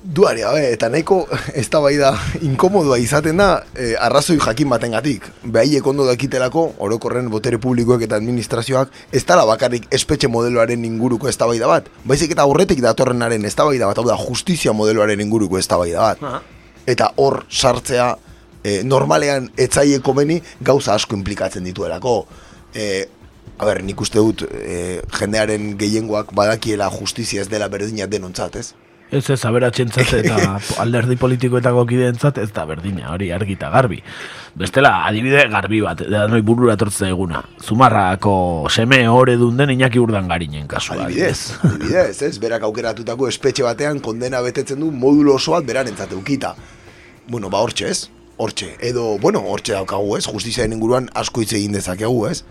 [0.00, 5.30] Duari, abe, eta nahiko ez da inkomodoa izaten da eh, arrazoi jakin batengatik.
[5.44, 11.66] Behaiek ondo dakitelako, orokorren botere publikoek eta administrazioak, ez dala bakarrik espetxe modeloaren inguruko eztabaida
[11.66, 11.88] bat.
[12.04, 16.42] Baizik eta horretik datorrenaren eztabaida bat, hau da justizia modeloaren inguruko eztabaida bat.
[16.86, 18.16] Eta hor sartzea
[18.64, 22.26] eh, normalean etzaie komeni gauza asko implikatzen dituelako.
[22.74, 23.06] Eh,
[23.60, 28.70] A ber, nik uste dut e, jendearen gehiengoak badakiela justizia ez dela berdina denontzat, ez?
[29.10, 30.36] Ez ez, aberatxentzat eta
[30.82, 33.98] alderdi politikoetako kideentzat ez da berdina, hori argita garbi.
[34.54, 37.42] Bestela, adibide garbi bat, da noi burura tortze eguna.
[37.62, 38.34] Zumarrako
[38.70, 41.08] seme hore dunden Iñaki Urdangarinen kasua.
[41.08, 42.36] Adibidez, adibidez, ez?
[42.38, 46.54] Berak aukeratutako espetxe batean kondena betetzen du modulo oso bat berarentzat eukita.
[47.26, 48.00] Bueno, ba hortxe ez?
[48.40, 50.24] Hortxe, edo, bueno, hortxe daukagu ez?
[50.30, 52.44] Justiziaren inguruan asko hitz egin dezakegu ez?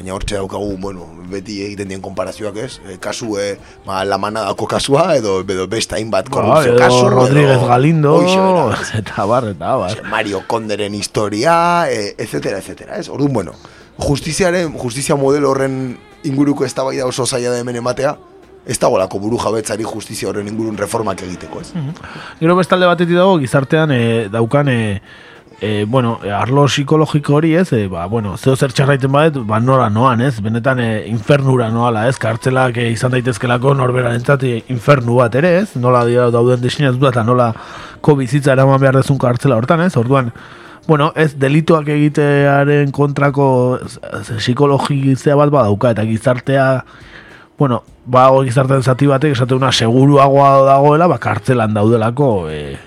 [0.00, 2.78] Baina hortxe daukagu, bueno, beti egiten dien konparazioak ez?
[2.88, 7.02] E, kasu, e, ba, lamanadako kasua, edo, edo beste hainbat korrupzio edo kasu.
[7.12, 8.14] Rodríguez edo- Galindo,
[8.80, 8.94] ez?
[8.96, 10.00] eta bar, eta bar.
[10.08, 13.10] Mario Konderen historia, e, etcétera, etcétera, ez?
[13.12, 13.52] Orduan, bueno,
[13.98, 18.16] justiziaren, justizia modelo horren inguruko eztabaida oso zaila da hemen ematea,
[18.64, 21.74] ez dagoelako buru jabetzari justizia horren ingurun reformak egiteko, ez?
[22.40, 24.80] Gero bestalde batetik dago gizartean e, daukan e,
[25.60, 29.90] e, bueno, arlo psikologiko hori ez, e, ba, bueno, zeo zer txarraiten badet, ba, nora
[29.92, 35.36] noan ez, benetan e, infernura noala ez, kartzelak e, izan daitezkelako norberarentzat e, infernu bat
[35.36, 37.52] ere ez, nola dira dauden diseinatuta eta nola
[38.16, 40.32] bizitza eraman behar dezun kartzela hortan ez, orduan,
[40.88, 43.46] bueno, ez delituak egitearen kontrako
[44.38, 46.66] psikologizea bat badauka eta gizartea
[47.60, 52.78] bueno, ba, gizartean zati batek esate una seguruagoa dagoela, ba, kartzelan daudelako, e,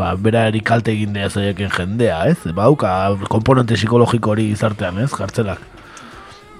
[0.00, 2.38] ba, bera kalte egin dea zaieken jendea, ez?
[2.46, 2.92] Badauka
[3.32, 5.10] komponente psikologiko hori gizartean, ez?
[5.14, 5.60] Kartzelak.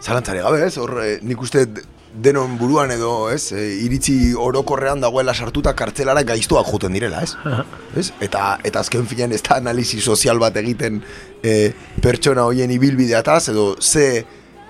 [0.01, 0.77] Zalantzare gabe, ez?
[0.81, 1.67] Hor, e, nik uste
[2.11, 3.53] denon buruan edo, ez?
[3.53, 7.37] E, iritzi orokorrean dagoela sartuta kartzelara gaiztuak joten direla, ez?
[8.01, 8.11] ez?
[8.21, 11.01] Eta, eta azken finean ez da analisi sozial bat egiten
[11.43, 11.73] e,
[12.03, 14.25] pertsona hoien ibilbideataz, edo ze,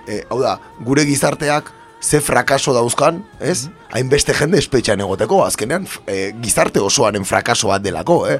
[0.07, 3.69] e, hau da, gure gizarteak ze frakaso dauzkan, ez?
[3.93, 8.39] Hainbeste jende espetxean egoteko, azkenean e, gizarte osoaren frakaso bat delako, eh?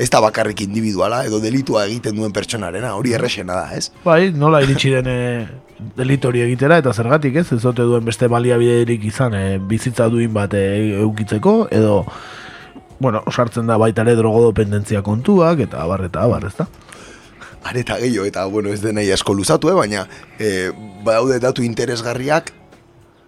[0.00, 3.90] Ez da bakarrik individuala, edo delitua egiten duen pertsonarena, hori errexena da, ez?
[4.04, 5.16] Bai, nola iritsi den e,
[5.98, 7.48] delitori egitera eta zergatik, ez?
[7.56, 10.62] Ez ote duen beste baliabiderik izan e, bizitza duin bat e,
[11.02, 12.04] eukitzeko, edo
[13.00, 16.68] bueno, sartzen da baita ere drogodependentzia kontuak, eta abar, eta abar, ez da?
[17.70, 19.74] areta gehiago eta bueno ez denei asko luzatu, eh?
[19.76, 20.06] baina
[20.38, 20.70] e,
[21.04, 22.54] badaude datu interesgarriak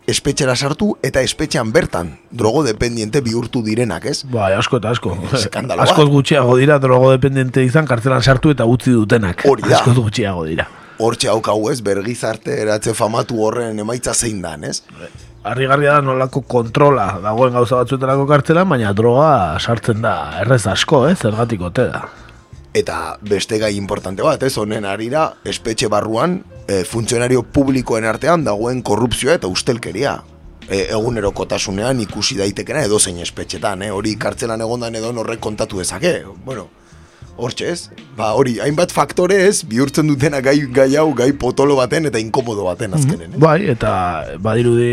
[0.06, 4.22] espetxera sartu eta espetxean bertan drogodependiente bihurtu direnak, ez?
[4.28, 5.16] Bai, asko eta asko.
[5.38, 9.44] Eskandalo Askoz gutxiago dira drogodependiente izan kartzelan sartu eta utzi dutenak.
[9.48, 9.78] Hori da.
[9.80, 10.68] Askoz gutxiago dira.
[11.02, 14.82] Hortxe haukagu ez, bergizarte eratze famatu horren emaitza zein dan, ez?
[15.42, 21.16] Harrigarria da nolako kontrola dagoen gauza batzuetarako kartzelan, baina droga sartzen da errez asko, eh?
[21.18, 22.04] Zergatik ote da.
[22.74, 24.56] Eta beste gai importante bat, ez?
[24.56, 30.22] Honen arira, espetxe barruan, e, funtzionario publikoen artean dagoen korrupzioa eta ustelkeria.
[30.68, 33.90] E, egunerokotasunean ikusi daitekena edo zein espetxetan, eh?
[33.92, 36.22] hori kartzelan egondan edo horrek kontatu dezake.
[36.46, 36.68] Bueno,
[37.46, 37.80] hortxe ez?
[38.16, 42.66] Ba, hori, hainbat faktore ez, bihurtzen dutena gai, gai hau, gai potolo baten eta inkomodo
[42.68, 43.34] baten azkenen.
[43.34, 43.42] Eh?
[43.42, 43.92] Bai, eta
[44.42, 44.92] badirudi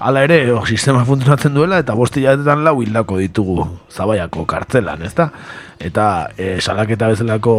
[0.00, 5.28] hala ere, o, sistema funtzionatzen duela, eta bosti jatetan lau hildako ditugu zabaiako kartzelan, ezta?
[5.80, 7.56] Eta e, salaketa bezalako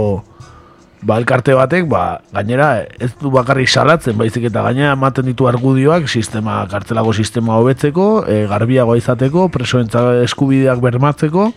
[1.01, 6.09] ba, elkarte batek, ba, gainera ez du bakarrik salatzen, baizik eta gainera ematen ditu argudioak
[6.09, 11.51] sistema, kartzelako sistema hobetzeko, e, garbiagoa izateko, presoentza eskubideak bermatzeko,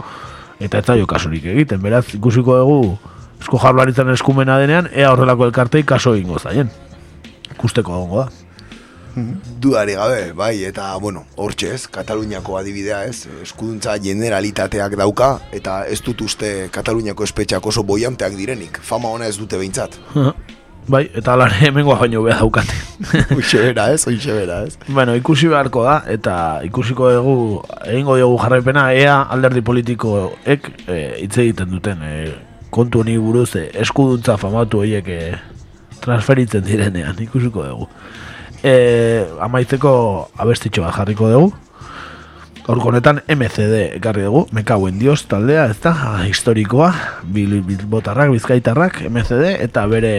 [0.60, 2.96] eta ez zaio kasurik egiten, beraz, ikusiko dugu
[3.40, 6.70] esko jarlaritzan eskumena denean, ea horrelako elkartei kaso egingo zaien.
[7.52, 8.30] Ikusteko egongo da.
[9.62, 16.00] Dudari gabe, bai, eta, bueno, hortxe ez, Kataluniako adibidea ez, eskuduntza generalitateak dauka, eta ez
[16.02, 20.00] dut uste Kataluniako espetxeak oso boianteak direnik, fama ona ez dute behintzat.
[20.84, 22.74] Bai, eta alare hemengoa baino beha daukate.
[23.36, 24.76] Hoxe bera ez, hoxe bera ez.
[24.88, 26.34] bueno, ikusi beharko da, eta
[26.66, 27.36] ikusiko dugu,
[27.88, 32.12] egingo diogu jarraipena, ea alderdi politikoek e, hitz egiten duten e,
[32.74, 35.20] kontu honi buruz e, eskuduntza famatu horiek e,
[36.04, 37.88] transferitzen direnean, ikusiko dugu.
[38.60, 38.74] E,
[39.44, 39.94] amaitzeko
[40.36, 41.52] abestitxo bat jarriko dugu,
[42.64, 45.92] Gaurko honetan MCD ekarri dugu, me cago en dios taldea, ez da,
[46.24, 46.94] historikoa,
[47.28, 50.14] bil, bilbotarrak, bizkaitarrak, MCD, eta bere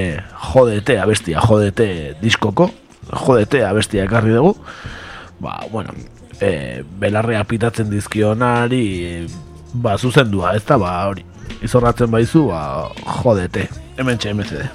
[0.52, 1.88] jodete abestia, jodete
[2.22, 2.70] diskoko,
[3.10, 4.54] jodete abestia ekarri dugu,
[5.42, 5.98] ba, bueno,
[6.38, 9.26] e, belarrea pitatzen dizkionari,
[9.74, 11.26] ba, zuzendua, ez da, ba, hori,
[11.66, 12.92] izorratzen baizu, ba,
[13.24, 13.66] jodete,
[13.98, 14.70] hemen txe MCD.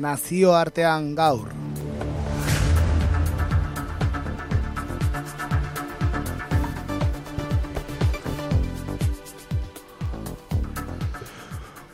[0.00, 1.48] Nazioartean gaur.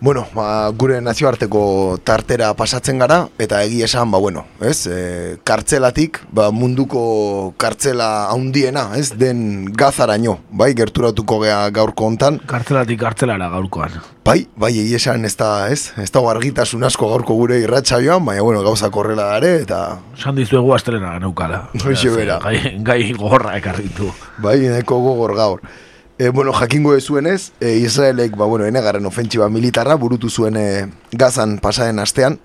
[0.06, 4.98] Bueno, ba, gure nazioarteko tartera pasatzen gara, eta egi esan, ba, bueno, ez, e,
[5.42, 7.00] kartzelatik, ba, munduko
[7.58, 9.40] kartzela haundiena, ez, den
[9.74, 12.38] gazaraino, bai, gerturatuko gea gaurko hontan.
[12.46, 13.96] Kartzelatik kartzelara gaurkoan.
[14.22, 18.22] Bai, bai, egi esan, ez da, ez, ez da argitasun asko gaurko gure irratxa joan,
[18.30, 19.80] baina, bueno, gauza korrela dare, eta...
[20.22, 21.64] San dizuegu astelena neukala.
[21.82, 22.38] Hoxe bera.
[22.46, 24.14] Gai, gai gogorra ekarritu.
[24.38, 25.66] Bai, neko gogor gaur.
[26.17, 30.87] E, bueno, jakingo ez zuenez, e, Israelek, ba, bueno, enegarren ofentsiba militarra burutu zuen e,
[31.11, 32.39] gazan pasaren astean.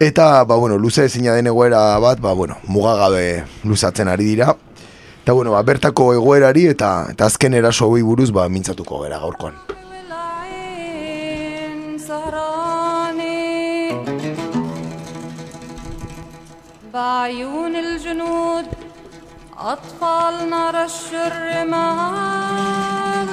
[0.00, 4.56] Eta, ba, bueno, luze ezina den egoera bat, ba, bueno, mugagabe luzatzen ari dira.
[5.22, 9.58] Eta, bueno, ba, bertako egoerari eta, eta azken eraso hori buruz, ba, mintzatuko gara gaurkoan.
[16.98, 18.81] بعيون الجنود
[19.62, 23.28] أطفالنا رشوا الرمال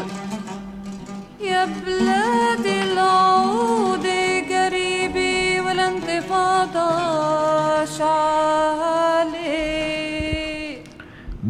[1.41, 6.89] يا بلادي العودي قريبي والانتفاضة
[7.85, 9.75] شعالي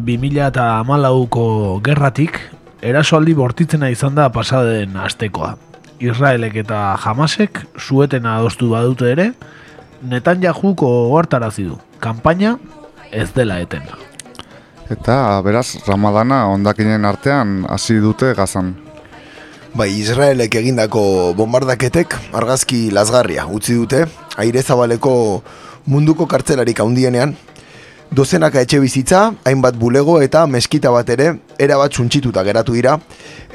[0.06, 2.38] 2000 eta amalauko gerratik,
[2.82, 5.56] erasoaldi bortitzena izan da pasaden astekoa.
[5.98, 9.32] Israelek eta Hamasek suetena adostu badute ere,
[10.06, 11.78] Netanyahuko ohartarazi du.
[12.00, 12.58] Kanpaina
[13.10, 13.82] ez dela eten.
[14.91, 18.73] Eta beraz, Ramadana ondakinen artean hasi dute gazan.
[19.71, 21.03] Bai, Israelek egindako
[21.37, 24.01] bombardaketek argazki lazgarria utzi dute,
[24.35, 25.13] aire zabaleko
[25.87, 27.37] munduko kartzelarik handienean,
[28.11, 32.99] dozenaka etxe bizitza, hainbat bulego eta meskita bat ere erabat suntxituta geratu dira,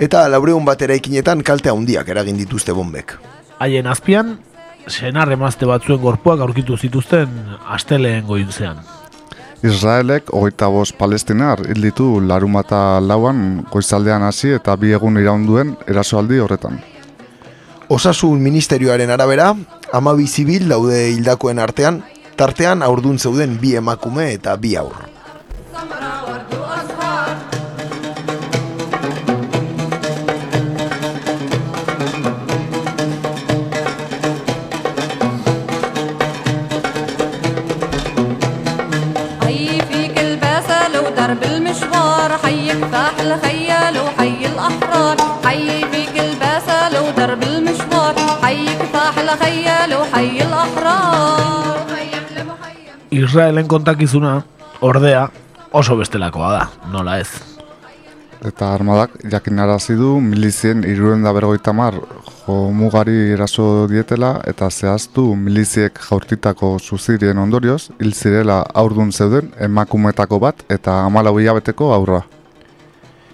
[0.01, 3.19] eta laureun bat eraikinetan kalte handiak eragin dituzte bombek.
[3.61, 4.39] Haien azpian,
[4.89, 8.81] senar emazte batzuen gorpuak aurkitu zituzten asteleen gointzean.
[9.65, 16.39] Israelek hogeita bost palestinar hil ditu larumata lauan goizaldean hasi eta bi egun iraunduen erasoaldi
[16.45, 16.77] horretan.
[17.89, 19.55] Osasun ministerioaren arabera,
[19.93, 22.03] amabi zibil daude hildakoen artean,
[22.37, 25.07] tartean aurdun zeuden bi emakume eta bi aur.
[42.27, 45.17] المشوار حي كفاح الخيال وحي الأحرار.
[45.45, 48.15] حي فيك الباسة لو درب المشوار.
[48.43, 51.77] حي كفاح الخيال وحي الأحرار.
[53.11, 54.43] Israelen kontakizuna,
[54.83, 55.29] ordea,
[55.73, 57.56] oso bestelakoa da, nola ez.
[58.47, 61.97] Eta armadak jakinarazi du milizien iruen da bergoita mar
[62.47, 70.39] jo mugari eraso dietela eta zehaztu miliziek jaurtitako zuzirien ondorioz hil zirela aurdun zeuden emakumetako
[70.39, 72.23] bat eta amalau hilabeteko aurra.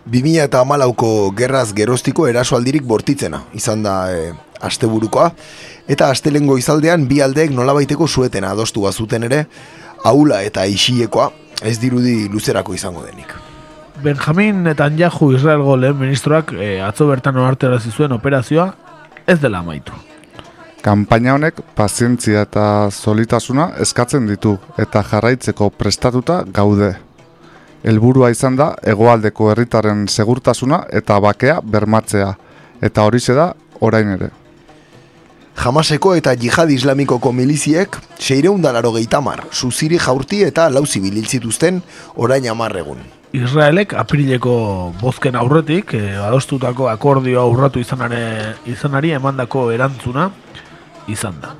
[0.08, 5.28] 2000 eta amalauko gerraz geroztiko erasoaldirik bortitzena, izan da e, asteburukoa,
[5.86, 9.44] eta astelengo izaldean bi aldeek nolabaiteko suetena adostu bazuten ere,
[10.04, 11.30] aula eta isiekoa
[11.62, 13.51] ez dirudi luzerako izango denik.
[14.02, 18.72] Benjamin Netanyahu Israelgo lehen ministroak e, atzo bertan ohartarazi zuen operazioa
[19.26, 19.94] ez dela amaitu.
[20.82, 26.96] Kanpaina honek pazientzia eta solitasuna eskatzen ditu eta jarraitzeko prestatuta gaude.
[27.86, 32.34] Helburua izan da hegoaldeko herritaren segurtasuna eta bakea bermatzea
[32.82, 34.32] eta horixe da orain ere.
[35.62, 41.82] Hamaseko eta jihad islamikoko miliziek seireundalaro geitamar, zuziri jaurti eta lau zibil hil zituzten
[42.16, 43.21] orain amarregun.
[43.32, 48.24] Israelek aprileko bozken aurretik e, adostutako akordioa urratu izanare,
[48.68, 50.26] izanari emandako erantzuna
[51.08, 51.54] izan da.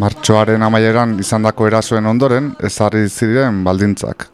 [0.00, 4.28] Martxoaren amaieran izandako erasoen ondoren ezarri ziren baldintzak.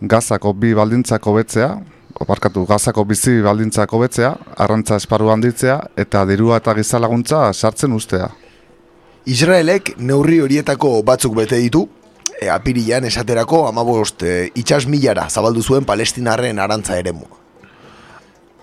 [0.00, 1.72] Gazako bi baldintzako betzea,
[2.22, 8.28] oparkatu, gazako bizi baldintzako betzea, arrantza esparru handitzea eta dirua eta gizalaguntza sartzen ustea.
[9.26, 11.88] Israelek neurri horietako batzuk bete ditu,
[12.40, 17.34] e, apirilan esaterako amabost e, itxas milara zabaldu zuen palestinarren arantza eremua.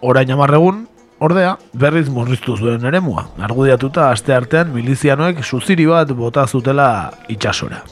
[0.01, 0.85] Orain amarregun,
[1.19, 3.27] ordea, berriz murriztu zuen eremua.
[3.43, 6.89] Argudiatuta aste artean milizianoek suziri bat bota zutela
[7.27, 7.83] itxasora.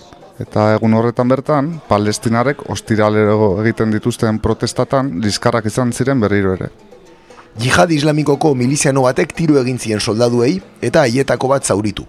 [0.43, 6.69] Eta egun horretan bertan, palestinarek ostiralero egiten dituzten protestatan liskarrak izan ziren berriro ere.
[7.63, 12.07] Jihad islamikoko miliziano batek tiro egin zien soldaduei eta haietako bat zauritu.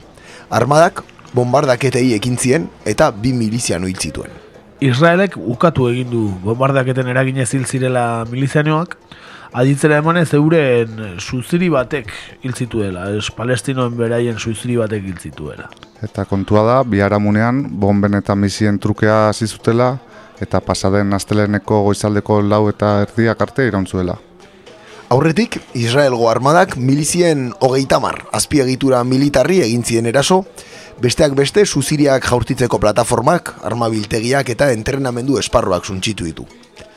[0.51, 1.05] Armadak
[1.35, 4.44] bombardaketei ekin zien eta bi miliziano hil zituen.
[4.83, 8.97] Israelek ukatu egin du bombardaketen eraginez hil zirela milizianoak,
[9.55, 12.11] aditzera emanez euren suziri batek
[12.43, 15.71] hil zituela, ez palestinoen beraien suziri batek hil zituela.
[16.03, 19.95] Eta kontua da, biharamunean, bomben eta misien trukea hasi zutela,
[20.43, 24.19] eta pasaden asteleneko goizaldeko lau eta erdiak arte iraunzuela.
[25.15, 30.43] Aurretik, Israelgo armadak milizien hogeita mar, azpiegitura militarri egin ziren eraso,
[31.03, 36.47] besteak beste suziriak jaurtitzeko plataformak, armabiltegiak eta entrenamendu esparruak suntxitu ditu.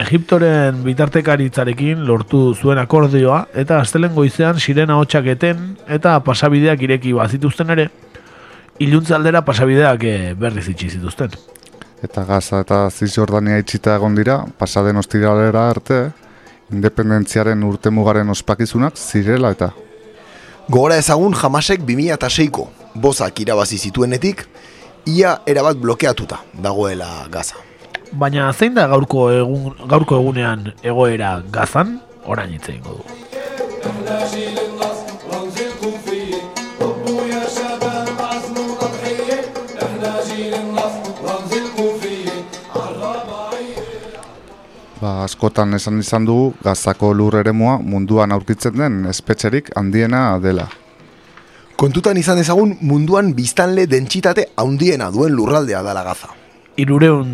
[0.02, 7.74] Egiptoren bitartekaritzarekin lortu zuen akordioa eta astelen goizean sirena hotxak eten eta pasabideak ireki bazituzten
[7.74, 7.90] ere,
[8.80, 11.34] iluntze aldera pasabideak eh, berriz itxi zituzten.
[12.04, 16.04] Eta Gaza eta Cisjordania itxita egon dira, pasaden ostiralera arte,
[16.70, 19.72] independentziaren urtemugaren ospakizunak zirela eta.
[20.68, 24.44] Gogora ezagun jamasek 2006ko bozak irabazi zituenetik,
[25.06, 27.56] ia erabat blokeatuta dagoela Gaza.
[28.12, 33.18] Baina zein da gaurko egun, gaurko egunean egoera gazan, orain hitz egingo du.
[44.98, 50.66] Ba, askotan esan izan dugu, Gazako lur eremua munduan aurkitzen den espetxerik handiena dela.
[51.78, 56.32] Kontutan izan ezagun munduan biztanle dentsitate handiena duen lurraldea dela Gaza.
[56.82, 57.30] Irureun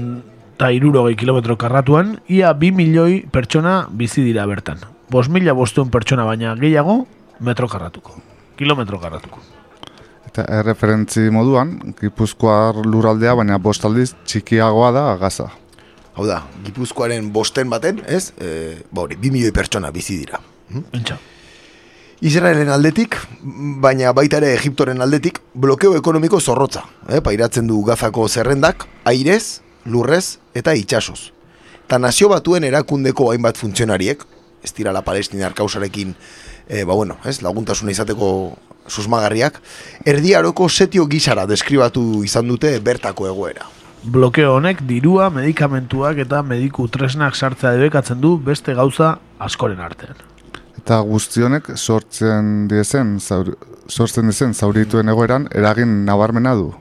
[0.57, 4.83] eta irurogei kilometro karratuan, ia bi milioi pertsona bizi dira bertan.
[5.07, 7.05] Bos mila bosteun pertsona baina gehiago
[7.39, 8.19] metro karratuko.
[8.59, 9.39] Kilometro karratuko.
[10.27, 15.53] Eta erreferentzi moduan, Gipuzkoar lurraldea, baina bost aldiz txikiagoa da Gaza.
[16.19, 18.33] Hau da, Gipuzkoaren bosten baten, ez?
[18.35, 20.43] E, ba hori, bi milioi pertsona bizi dira.
[20.91, 21.15] Entxa.
[22.22, 23.18] Israelen aldetik,
[23.84, 26.86] baina baita ere Egiptoren aldetik, blokeo ekonomiko zorrotza.
[27.09, 27.22] Eh?
[27.22, 31.32] Pairatzen du gazako zerrendak, airez, lurrez eta itxasoz.
[31.88, 34.24] Ta nazio batuen erakundeko hainbat funtzionariek,
[34.64, 36.16] ez dirala palestinar kausarekin,
[36.68, 38.30] e, ba bueno, ez, laguntasuna izateko
[38.88, 39.59] susmagarriak,
[40.05, 43.68] erdiaroko setio gisara deskribatu izan dute bertako egoera.
[44.03, 50.32] Blokeo honek dirua, medikamentuak eta mediku tresnak sartzea debekatzen du beste gauza askoren artean.
[50.84, 53.53] Eta guztionek sortzen diezen, zaur,
[53.88, 56.73] sortzen dizen zaurituen egoeran eragin nabarmena du.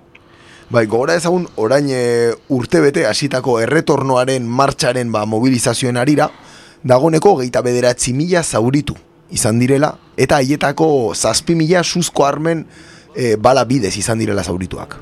[0.75, 6.27] Bai, gogora ezagun orain e, urtebete hasitako erretornoaren martxaren ba, mobilizazioen arira,
[6.83, 8.99] dagoneko geita bederatzi mila zauritu
[9.31, 12.67] izan direla, eta haietako zazpi mila suzko armen
[13.15, 14.99] e, bala bidez izan direla zaurituak.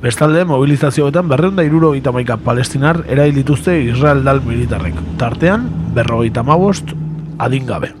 [0.00, 4.94] Bestalde, mobilizazioetan berreunda iruro maika palestinar erail dituzte Israel dal militarrek.
[5.18, 6.94] Tartean, berrogeita mabost
[7.38, 7.92] adingabe.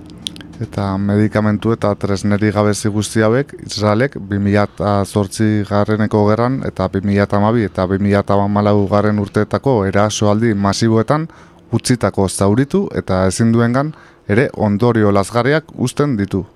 [0.60, 9.18] Eta medikamentu eta tresneri gabezi guztiabek, Israelek 2008 garreneko gerran eta 2008 eta 2008 garren
[9.18, 11.28] urteetako erasoaldi masiboetan
[11.70, 13.92] utzitako zauritu eta ezin duengan
[14.26, 16.46] ere ondorio lasgarriak uzten ditu.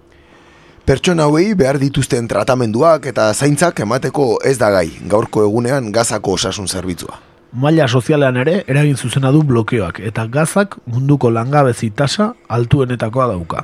[0.85, 6.67] Pertsona hauei behar dituzten tratamenduak eta zaintzak emateko ez da gai, gaurko egunean gazako osasun
[6.69, 7.15] zerbitzua.
[7.57, 13.63] Maila sozialean ere eragin zuzena du blokeoak eta gazak munduko langabezi tasa altuenetakoa dauka.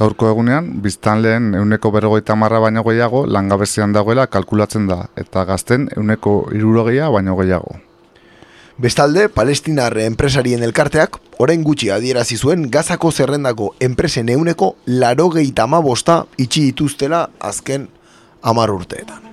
[0.00, 6.34] Gaurko egunean, biztanleen euneko berrogeita marra baino gehiago langabezian dagoela kalkulatzen da, eta gazten euneko
[6.50, 7.78] irurogeia baino gehiago.
[8.80, 14.70] Bestalde, palestinar enpresarien elkarteak, orain gutxi adierazi zuen gazako zerrendako enpresen euneko
[15.02, 17.90] laro gehiatama bosta itxi dituztela azken
[18.40, 19.28] amar urteetan.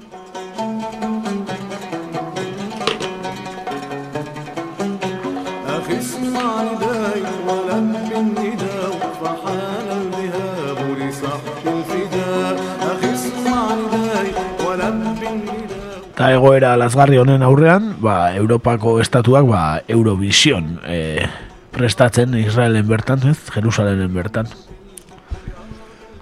[16.17, 21.27] Eta egoera lasgarri honen aurrean, ba, Europako estatuak ba, Eurovision e,
[21.75, 23.35] prestatzen Israelen bertan, ez?
[23.53, 24.49] Jerusalenen bertan.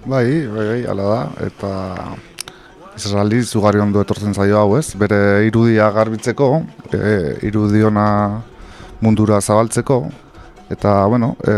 [0.04, 1.70] Bai, bai, bai, ala da, eta
[3.00, 4.90] Israeli zugarri ondo etortzen zaio hau, ez?
[5.00, 6.50] Bere irudia garbitzeko,
[6.92, 7.14] e,
[7.48, 8.06] irudiona
[9.00, 10.02] mundura zabaltzeko,
[10.76, 11.56] eta, bueno, e,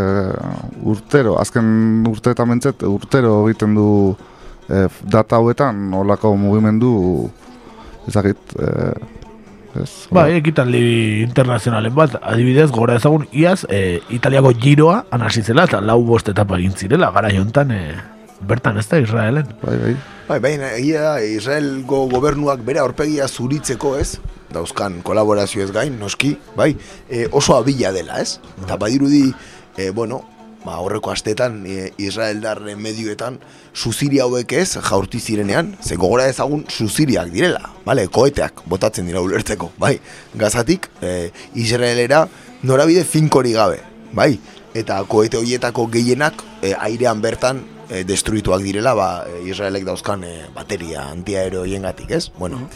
[0.94, 3.90] urtero, azken urteetan mentzet, urtero egiten du
[4.70, 6.94] e, data hauetan, olako mugimendu
[8.08, 9.90] ezagit, eh, ez?
[10.14, 10.82] Bai, ekitaldi
[11.22, 16.76] internazionalen bat, adibidez, gora ezagun, iaz, e, Italiako giroa anasizela eta lau bost etapa egin
[16.76, 17.82] zirela, gara jontan, e,
[18.48, 19.52] bertan ez da Israelen.
[19.62, 19.94] Bai, bai.
[20.28, 24.18] Bai, bai, egia da, Israelgo gobernuak bere aurpegia zuritzeko ez,
[24.52, 26.74] dauzkan kolaborazio ez gain, noski, bai,
[27.08, 28.38] e, oso abila dela, ez?
[28.64, 29.28] Eta badirudi,
[29.76, 30.22] e, bueno,
[30.68, 33.38] ba, horreko astetan e, Israeldar medioetan
[33.72, 39.72] suziri hauek ez jaurti zirenean, ze gogora ezagun suziriak direla, bale, koeteak botatzen dira ulertzeko,
[39.80, 39.96] bai,
[40.38, 42.26] gazatik e, Israelera
[42.62, 43.80] norabide finkori gabe,
[44.12, 44.34] bai,
[44.78, 50.34] eta koete horietako gehienak e, airean bertan e, destruituak direla, ba, e, Israelek dauzkan e,
[50.54, 52.28] bateria antiaero hiengatik, ez?
[52.38, 52.66] Bueno,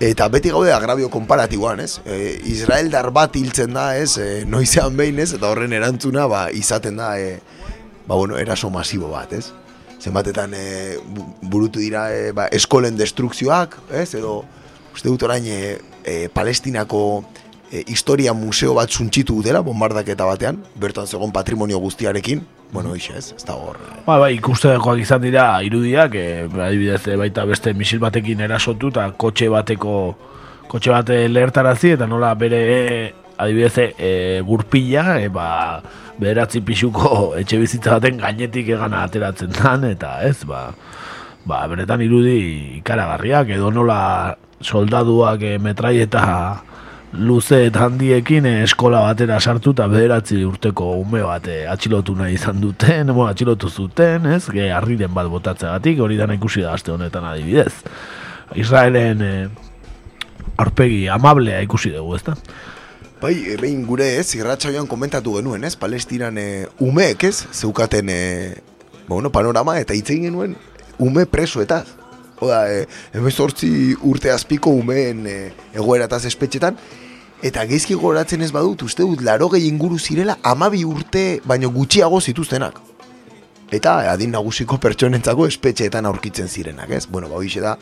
[0.00, 1.96] Eta beti gaude agrabio konparatiboan, ez?
[2.06, 4.12] E, Israeldar bat hiltzen da, ez?
[4.22, 5.32] E, noizean behin, ez?
[5.34, 7.40] Eta horren erantzuna, ba, izaten da, e,
[8.06, 9.48] ba, bueno, eraso masibo bat, ez?
[9.98, 10.62] Zenbatetan e,
[11.02, 14.12] bu- burutu dira e, ba, eskolen destrukzioak, ez?
[14.14, 14.44] Edo,
[14.94, 17.02] uste dut orain, e, e, Palestinako
[17.72, 23.32] e, historia museo bat suntxitu dutela, bombardaketa batean, bertan zegoen patrimonio guztiarekin, bueno, ixe, ez?
[23.36, 27.72] Ez da hor, e, Ba, bai, ikustekoak izan dira irudiak, e, adibidez e, baita beste
[27.74, 29.94] misil batekin erasotu eta kotxe bateko
[30.68, 34.12] kotxe bate lehertarazi eta nola bere e, adibidez e,
[34.44, 35.48] gurpila e, ba,
[36.18, 40.68] bederatzi pixuko etxe bizitza baten gainetik egana ateratzen dan eta ez, ba,
[41.48, 42.38] ba benetan irudi
[42.82, 44.00] ikaragarriak edo nola
[44.60, 46.24] soldaduak e, metraieta
[47.12, 52.34] luze eta handiekin eh, eskola batera sartu eta bederatzi urteko ume bat eh, atxilotu nahi
[52.36, 56.92] izan duten, bueno, atxilotu zuten, ez, ge harriren bat botatzeagatik, hori dana ikusi da aste
[56.92, 57.72] honetan adibidez.
[58.56, 59.48] Israelen eh,
[60.58, 62.36] aurpegi amablea ikusi dugu, ezta?
[63.22, 68.54] Bai, e, behin gure ez, irratxaioan komentatu genuen, ez, Palestinan e, umeek ez, zeukaten, e,
[69.08, 70.58] bueno, panorama, eta hitz egin genuen
[70.98, 71.86] ume presoetaz.
[72.40, 72.86] Oda, e,
[73.18, 73.70] emezortzi
[74.06, 75.36] urte azpiko umeen e,
[75.74, 76.78] egoerataz espetxetan,
[77.42, 82.20] eta geizki goratzen ez badut, uste dut, laro gehi inguru zirela, amabi urte, baino gutxiago
[82.20, 82.78] zituztenak.
[83.74, 87.06] Eta adin nagusiko pertsonentzako espetxeetan aurkitzen zirenak, ez?
[87.10, 87.76] Bueno, ba, da,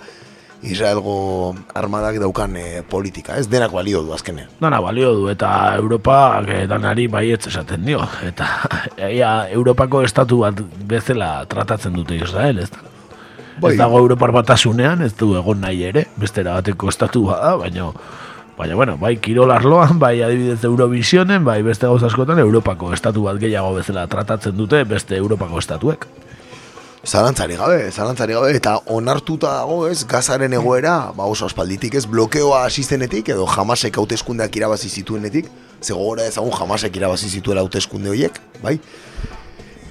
[0.63, 3.47] Israelgo armadak daukan e, politika, ez?
[3.53, 4.49] Denak balio du azkenean.
[4.61, 8.03] Dana balio du eta Europa eh, danari baietz esaten dio.
[8.25, 8.49] Eta
[9.19, 12.96] ia, Europako estatu bat bezala tratatzen dute Israel, ez?
[13.61, 13.73] Bai.
[13.73, 17.91] Ez dago Europar batasunean, ez du egon nahi ere, bestera bateko estatu bada, baina
[18.57, 23.37] Baina, bueno, bai kirol arloan, bai adibidez Eurovisionen, bai beste gauza askotan Europako estatu bat
[23.37, 26.07] gehiago bezala tratatzen dute beste Europako estatuek.
[27.07, 32.65] Zalantzari gabe, zalantzari gabe, eta onartuta dago ez, gazaren egoera, ba oso aspalditik ez, blokeoa
[32.65, 35.53] asistenetik, edo jamasek hauteskundeak irabazi zituenetik,
[35.83, 38.79] ze gogora ezagun jamasek irabazi zituela hauteskunde horiek, bai?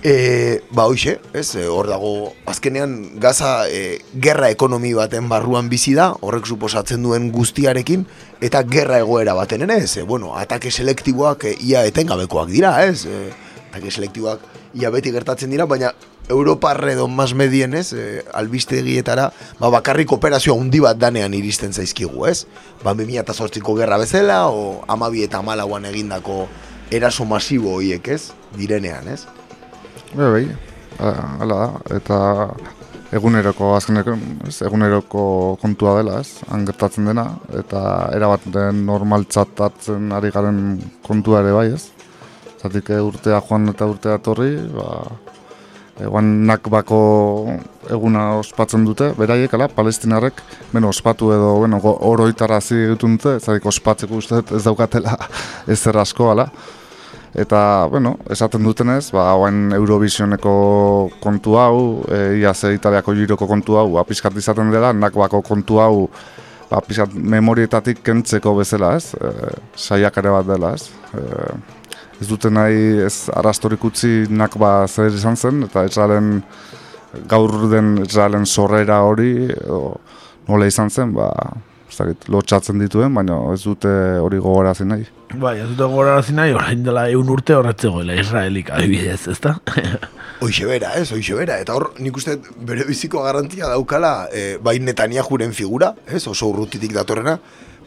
[0.05, 5.95] E, ba hoxe, ez, e, hor dago, azkenean gaza e, gerra ekonomi baten barruan bizi
[5.97, 8.03] da, horrek suposatzen duen guztiarekin,
[8.37, 13.07] eta gerra egoera baten ere, ez, e, bueno, atake selektiboak e, ia etengabekoak dira, ez,
[13.09, 13.31] e,
[13.71, 14.43] atake selektiboak
[14.77, 15.89] ia beti gertatzen dira, baina
[16.29, 22.27] Europar edo mas medien, ez, e, albistegietara, ba, bakarrik operazio handi bat danean iristen zaizkigu,
[22.29, 22.43] ez?
[22.83, 26.43] Ba, 2008ko gerra bezala, o amabi eta amalauan egindako
[26.93, 28.29] eraso masibo horiek, ez?
[28.53, 29.23] Direnean, ez?
[30.13, 30.45] Bai, bai,
[30.99, 31.55] a- hala.
[31.55, 32.17] Da, eta
[33.15, 34.15] eguneroko azkeneko,
[34.47, 37.27] ez, eguneroko kontua dela, ez, han gertatzen dena,
[37.57, 37.81] eta
[38.15, 40.59] erabat normaltzatatzen ari garen
[41.05, 41.89] kontua ere bai, ez.
[42.61, 45.03] Zatik eh, urtea joan eta urtea torri, ba,
[46.01, 46.99] eguan nakbako
[47.95, 50.41] eguna ospatzen dute, beraiek, ala, palestinarrek,
[50.73, 55.15] beno, ospatu edo, bueno, oroitarazi egiten dute, zatik ospatzeko uste ez daukatela
[55.75, 56.49] ezer asko, ala.
[57.35, 60.51] Eta, bueno, esaten dutenez, ba, hauen Eurovisioneko
[61.19, 66.07] kontu hau, e, ia ze Italiako giroko kontu hau, ba, izaten dela, nakbako kontu hau,
[66.69, 69.11] ba, pixkat memorietatik kentzeko bezala, ez?
[69.19, 70.87] E, saiakare bat dela, ez?
[71.11, 71.83] E,
[72.21, 76.39] ez dute nahi ez arastorik utzi nakba zer izan zen, eta Israelen
[77.27, 79.97] gaur den Israelen sorrera hori, edo,
[80.47, 81.33] nola izan zen, ba,
[81.95, 85.05] ez dakit, lotxatzen dituen, baina ez dute hori gogorazi nahi.
[85.39, 89.55] Bai, ez dute gogorarazi nahi, orain dela egun urte horretzegoela Israelik adibidez, ezta?
[90.43, 91.57] Hoixe bera, ez, hoixe bera.
[91.63, 92.35] Eta hor, nik uste
[92.67, 97.37] bere biziko garantia daukala, e, bai Netanyahuren figura, ez, oso urrutitik datorrena,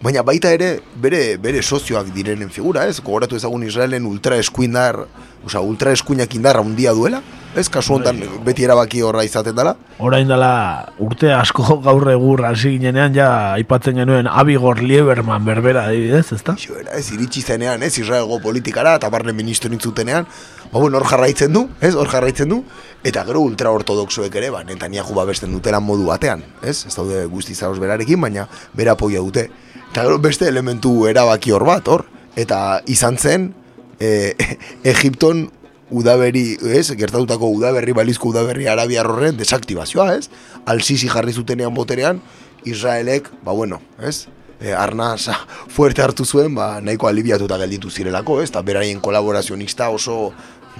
[0.02, 5.02] baina baita ere bere, bere sozioak direnen figura, ez, gogoratu ezagun Israelen ultra eskuindar,
[5.46, 7.20] osea, ultra eskuinak indarra handia duela,
[7.58, 12.76] ez, kasu honetan beti erabaki horra izaten dela, Orain dela urte asko gaur egur hasi
[12.76, 16.54] ginenean ja aipatzen genuen Abigor Lieberman berbera adibidez, ezta?
[16.54, 20.28] Hoxe bera, ez, iritsi zenean, ez, Israelgo politikara, eta barne ministro nintzutenean,
[20.70, 22.62] ba, bueno, hor jarraitzen du, ez, hor jarraitzen du,
[23.06, 27.80] eta gero ultraortodoxoek ere, ba, Netanyahu babesten dutela modu batean, ez, ez daude guzti zaroz
[27.82, 28.46] berarekin, baina
[28.78, 29.48] bera apoia dute.
[29.90, 33.52] Eta gero beste elementu erabaki hor bat, hor, eta izan zen,
[34.00, 34.34] e,
[34.94, 35.48] Egipton
[35.90, 40.28] udaberri, ez, gertatutako udaberri, balizko udaberri arabiar horren desaktibazioa, ez?
[40.68, 42.20] Al-Sisi jarri zutenean boterean,
[42.68, 44.26] Israelek, ba bueno, ez?
[44.60, 45.28] e, arnaz
[45.68, 48.50] fuerte hartu zuen, ba, nahiko alibiatuta gelditu zirelako, ez?
[48.50, 50.32] Eta beraien kolaborazionista oso,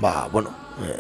[0.03, 0.53] ba, bueno,
[0.83, 0.97] e,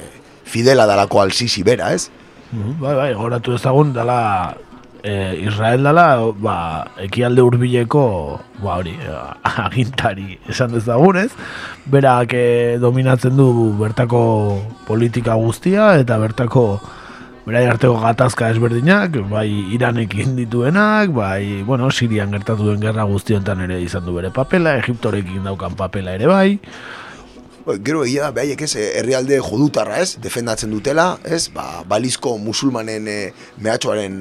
[0.48, 2.08] fidela dalako alzizi bera, ez?
[2.52, 4.56] Mhm, Bai, bai, goratu ezagun dala
[5.02, 6.58] e, Israel dala, ba,
[7.02, 8.04] ekialde hurbileko,
[8.62, 9.16] ba, hori, e,
[9.66, 11.30] agintari esan dezagun, ez?
[11.86, 12.46] Berak e,
[12.82, 14.22] dominatzen du bertako
[14.86, 16.68] politika guztia eta bertako
[17.48, 23.80] berai arteko gatazka ezberdinak, bai Iranekin dituenak, bai, bueno, Sirian gertatu den gerra guztiontan ere
[23.80, 27.07] izan du bere papela, Egiptorekin daukan papela ere bai, Ba,
[27.84, 33.08] Gero egia da, behaiek ez, eh, herrialde jodutarra ez, defendatzen dutela, ez, ba, balizko musulmanen
[33.08, 33.18] e,
[33.60, 34.14] mehatxoaren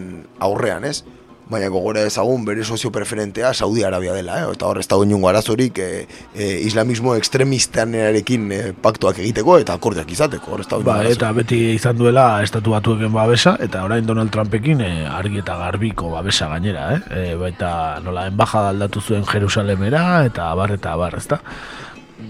[0.43, 1.04] aurrean, ez,
[1.50, 4.52] baina gogora ezagun bere sozio preferentea Saudi Arabia dela, eh?
[4.52, 5.88] eta hor ez dago inungo arazorik e,
[6.36, 11.62] e, islamismo ekstremistanearekin e, paktuak egiteko eta akordeak izateko, hor ez dago Ba, eta beti
[11.78, 16.89] izan duela estatu batueken babesa, eta orain Donald Trumpekin e, argi eta garbiko babesa gainera,
[16.98, 17.02] eh?
[17.08, 17.72] E, baita
[18.04, 21.41] nola enbajada aldatu zuen Jerusalemera, eta abar eta abar, ezta?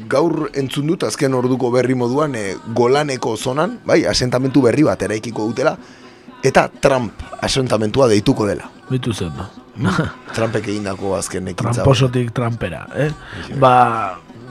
[0.09, 5.47] Gaur entzun dut azken orduko berri moduan e, golaneko zonan, bai, asentamentu berri bat eraikiko
[5.47, 5.77] dutela,
[6.43, 8.69] eta Trump asentamentua deituko dela.
[8.89, 9.47] Bitu zen, no?
[10.35, 11.81] Trumpek egindako azken ekintza.
[11.81, 13.11] Tramposotik trampera, eh?
[13.61, 13.73] Ba,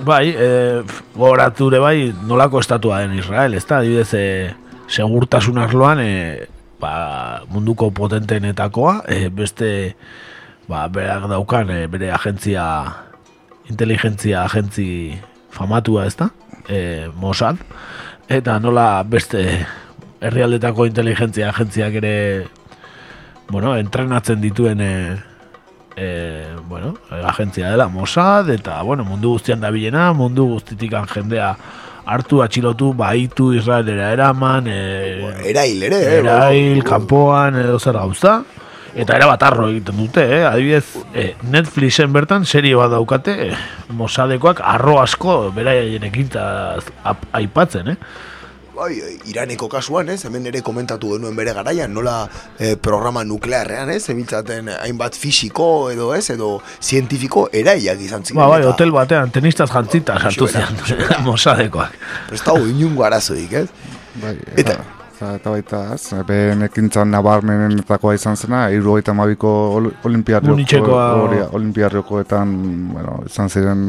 [0.04, 0.50] bai, e,
[1.16, 3.80] gorature bai, nolako estatua den Israel, ezta?
[3.80, 4.54] Adibidez, e,
[4.88, 6.46] segurtasun arloan, e,
[6.80, 9.70] ba, munduko potentenetakoa, e, beste,
[10.70, 12.66] ba, berak daukan, e, bere agentzia,
[13.70, 15.16] inteligentzia agentzi
[15.50, 16.30] famatua, ezta?
[16.68, 17.58] E, Mossad,
[18.28, 19.42] eta nola beste
[20.20, 22.14] herrialdetako inteligentzia agentziak ere
[23.48, 24.92] bueno, entrenatzen dituen e,
[25.96, 26.08] e,
[26.68, 31.54] bueno, agentzia dela Mossad eta bueno, mundu guztian dabilena, mundu guztitikan jendea
[32.06, 34.78] hartu atxilotu, baitu Israelera eraman, e,
[35.50, 36.18] Erail ere, eh?
[36.20, 38.38] erail, kanpoan edo zer gauza.
[38.96, 40.44] Eta era bat arro egiten dute, eh?
[40.48, 43.56] adibidez eh, Netflixen bertan serie bat daukate eh,
[43.92, 47.96] Mossadekoak arro asko beraien ekintaz ap- aipatzen, eh?
[48.76, 52.26] Bai, e, Iraneko kasuan, ez, hemen ere komentatu genuen bere garaian, nola
[52.60, 56.50] eh, programa nuklearrean, ez, zebiltzaten hainbat fisiko edo ez, edo
[56.84, 58.40] zientifiko eraiak izan ziren.
[58.42, 61.96] Ba, bai, eta hotel batean tenistaz jantzita sartu Xuera, zian Mossadekoak.
[62.36, 63.66] Ez dago inungo arazoik, ez?
[64.20, 64.78] Bai, Eta- eta,
[65.16, 72.52] eta, eta baita, ez, behen ekintzan nabarmenetakoa izan zena, irugaita mabiko ol, olimpiarrioko, hori, olimpiarriokoetan,
[72.92, 73.80] bueno, izan ziren,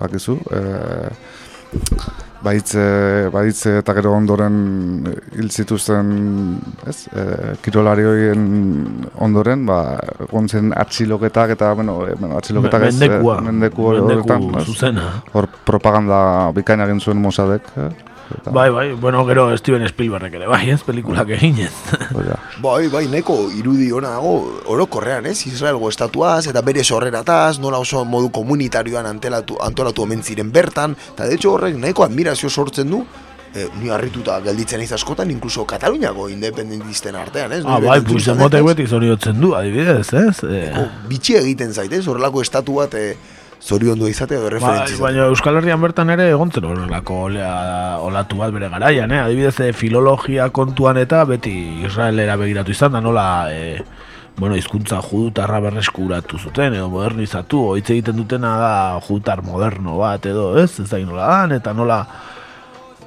[0.00, 0.60] bakizu, e,
[2.42, 2.82] baitze,
[3.30, 4.58] baitze eta gero ondoren
[5.36, 6.10] hil zituzten,
[6.88, 8.44] ez, e, kirolari horien
[9.22, 9.80] ondoren, ba,
[10.26, 16.22] egon zen atxiloketak eta, bueno, e, bueno atxiloketak ez, Mendekua, mendeku, mendeku horretan, hor propaganda
[16.56, 17.90] bikaina egin zuen Mossadek, eh?
[18.38, 21.72] Eta, Bai, bai, bueno, gero Steven Spielberg ere, bai, ez, pelikulak eginez.
[22.14, 22.36] hori da.
[22.62, 24.34] Bai, bai, neko irudi ona dago
[24.70, 25.46] orokorrean, ez?
[25.46, 31.26] Israelgo estatuaz eta bere sorrerataz, nola oso modu komunitarioan antelatu, antolatu omen ziren bertan, eta
[31.26, 33.02] de hecho horrek nahiko admirazio sortzen du,
[33.54, 37.64] eh, ni harrituta gelditzen naiz askotan, incluso Kataluniako independentisten artean, ez?
[37.66, 38.64] ah, bai, ez?
[38.64, 40.44] beti zoriotzen du, adibidez, ez?
[40.44, 42.06] Eh, bitxi egiten zait, ez?
[42.06, 43.16] Horrelako estatu bat eh,
[43.60, 45.02] zoriondu izate edo Bai, referentzi izate.
[45.02, 47.18] baina Euskal Herrian bertan ere egontzen horrelako
[48.08, 49.20] olatu bat bere garaian, eh?
[49.20, 53.82] Adibidez, eh, filologia kontuan eta beti Israelera begiratu izan da, nola, eh,
[54.36, 58.74] bueno, hizkuntza judutarra berreskuratu zuten, edo modernizatu, hitz egiten dutena da
[59.06, 60.80] judutar moderno bat, edo, ez?
[60.80, 62.06] Ez da nola dan, eta nola,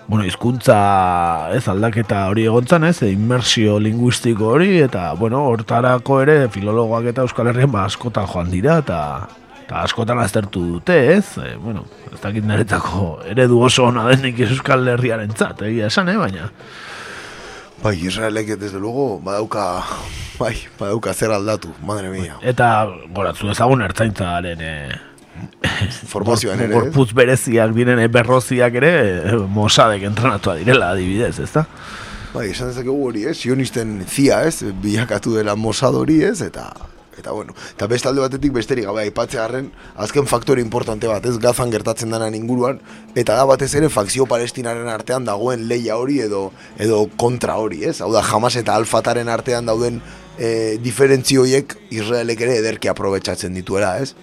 [0.08, 3.02] bueno, hizkuntza ez aldaketa hori egontzan, ez?
[3.08, 8.78] Inmersio linguistiko hori eta bueno, hortarako ere filologoak eta Euskal Herrian ba askotan joan dira
[8.84, 9.00] eta
[9.64, 11.38] eta askotan aztertu dute, ez?
[11.40, 16.52] E, bueno, ez dakit niretako eredu oso ona denik Euskal Herriarentzat, egia esan, eh, baina
[17.84, 19.84] Bai, Israelek desde luego badauka,
[20.40, 22.38] bai, badauka zer aldatu, madre mia.
[22.42, 24.94] eta goratzu ezagun ertzaintzaren eh,
[26.08, 31.66] Formazioan ere, gorputz bereziak diren eh, berroziak ere eh, Mossadek entrenatua direla adibidez, ezta?
[32.34, 33.36] Bai, esan dezakegu hori, ez?
[33.38, 34.64] Sionisten zia, ez?
[34.82, 36.40] Bilakatu dela Mossad hori, ez?
[36.42, 36.70] Eta
[37.18, 41.72] eta bueno, eta beste alde batetik besterik gabe aipatzearren azken faktore importante bat, ez gazan
[41.72, 42.82] gertatzen denan inguruan
[43.16, 46.52] eta da batez ere fakzio palestinaren artean dagoen leia hori edo
[46.82, 48.00] edo kontra hori, ez?
[48.02, 50.02] Hau da Hamas eta Al-Fataren artean dauden
[50.38, 54.14] e, diferentzio horiek Israelek ere ederki aprobetxatzen dituela, ez?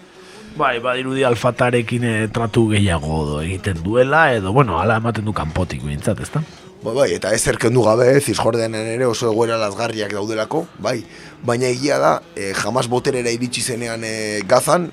[0.59, 5.85] Bai, badirudi alfatarekin eh, tratu gehiago do egiten duela, edo, bueno, ala ematen du kanpotik
[5.87, 6.43] bintzat, ezta?
[6.81, 11.03] Bai, bai, eta ez erkendu gabe, Zisjordenen ere oso egoera lazgarriak daudelako, bai.
[11.45, 14.89] Baina egia da, e, jamás boterera iritsi zenean e, gazan,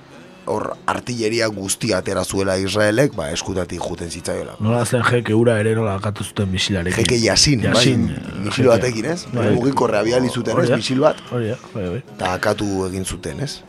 [0.48, 4.58] hor artilleria guztia atera zuela Israelek, ba, eskutatik juten zitzaiola.
[4.64, 7.04] Nola zen jeke ura ere nola akatu zuten misilarekin.
[7.04, 9.22] Jeke jasin, Jasin, bai, eh, misil batekin, ez?
[9.34, 9.50] Bai.
[9.56, 12.04] Mugiko reabiali zuten, ez, misil bat, Hori bai, bai.
[12.16, 13.62] eta akatu egin zuten, ez?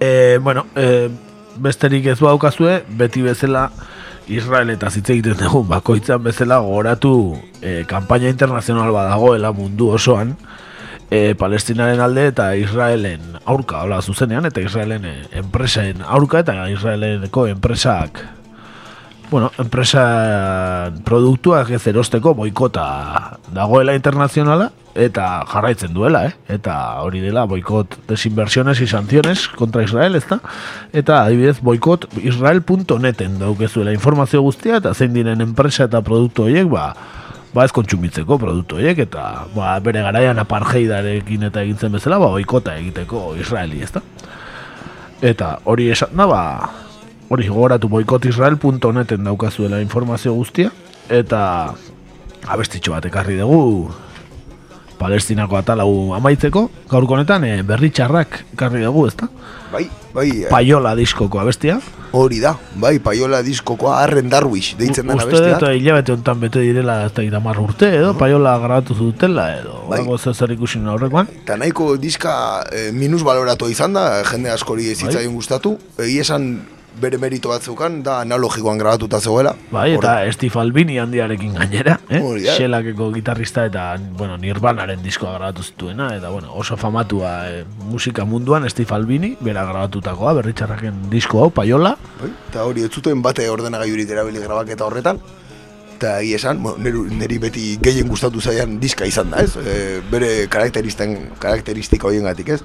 [0.00, 1.08] E, bueno, e,
[1.64, 3.70] besterik ez baukazue, beti bezala
[4.28, 10.34] Israel eta hitz egiten dugu bakoitzan bezala gogoratu e, kanpaina internazional badagoela mundu osoan
[11.10, 17.46] e, Palestinaren alde eta Israelen aurka, hola zuzenean, eta Israelen e, enpresen aurka eta Israeleneko
[17.52, 18.24] enpresak
[19.34, 22.84] bueno, enpresa produktuak ez erosteko boikota
[23.50, 26.36] dagoela internazionala eta jarraitzen duela, eh?
[26.54, 30.38] Eta hori dela boikot desinversiones y sanciones contra Israel, ezta?
[30.92, 36.92] Eta adibidez boikot israel.neten daukezuela informazio guztia eta zein diren enpresa eta produktu horiek, ba,
[37.50, 42.78] ba ez kontsumitzeko produktu horiek eta ba, bere garaian apartheidarekin eta egintzen bezala, ba, boikota
[42.78, 44.06] egiteko Israeli, ezta?
[45.26, 46.44] Eta hori esan da, ba,
[47.30, 50.70] hori gogoratu boikotisrael.neten daukazuela informazio guztia
[51.08, 51.74] eta
[52.48, 53.90] abestitxo bat ekarri dugu
[54.98, 59.26] Palestinako atalau amaitzeko gaurko honetan e, berri txarrak ekarri dugu ezta?
[59.72, 60.28] Bai, bai.
[60.44, 61.80] eh, Paiola diskoko abestia
[62.14, 65.56] Hori da, bai, paiola diskokoa Arren Darwish deitzen den Uste abestia.
[65.58, 70.04] dut hilabete honetan bete direla ez da itamar urte edo Paiola grabatu zutela edo Bai.
[70.06, 70.18] bai.
[70.34, 72.36] zer ikusi aurrekoan Eta nahiko diska
[72.70, 75.76] e, minus baloratu izan da, jende askori ez zitzaion gustatu.
[75.98, 76.60] Egi esan
[77.00, 79.54] bere merito bat zeukan, da analogikoan grabatuta zegoela.
[79.72, 82.20] Bai, eta Steve Albini handiarekin gainera, eh?
[82.56, 83.86] Xelakeko gitarrista eta,
[84.18, 89.64] bueno, Nirvanaren diskoa grabatu zituena, eta, bueno, oso famatua eh, musika munduan Steve Albini, bera
[89.68, 95.18] grabatutakoa, berritxarraken disko hau, paiola, Bai, Eta hori ez zuten bate ordenagailurik erabili grabaketa horretan.
[95.96, 99.54] Eta egi esan, bueno, neri beti gehien gustatu zaian diska izan da, ez?
[99.56, 102.60] E, bere karakteristen, karakteristika horien ez?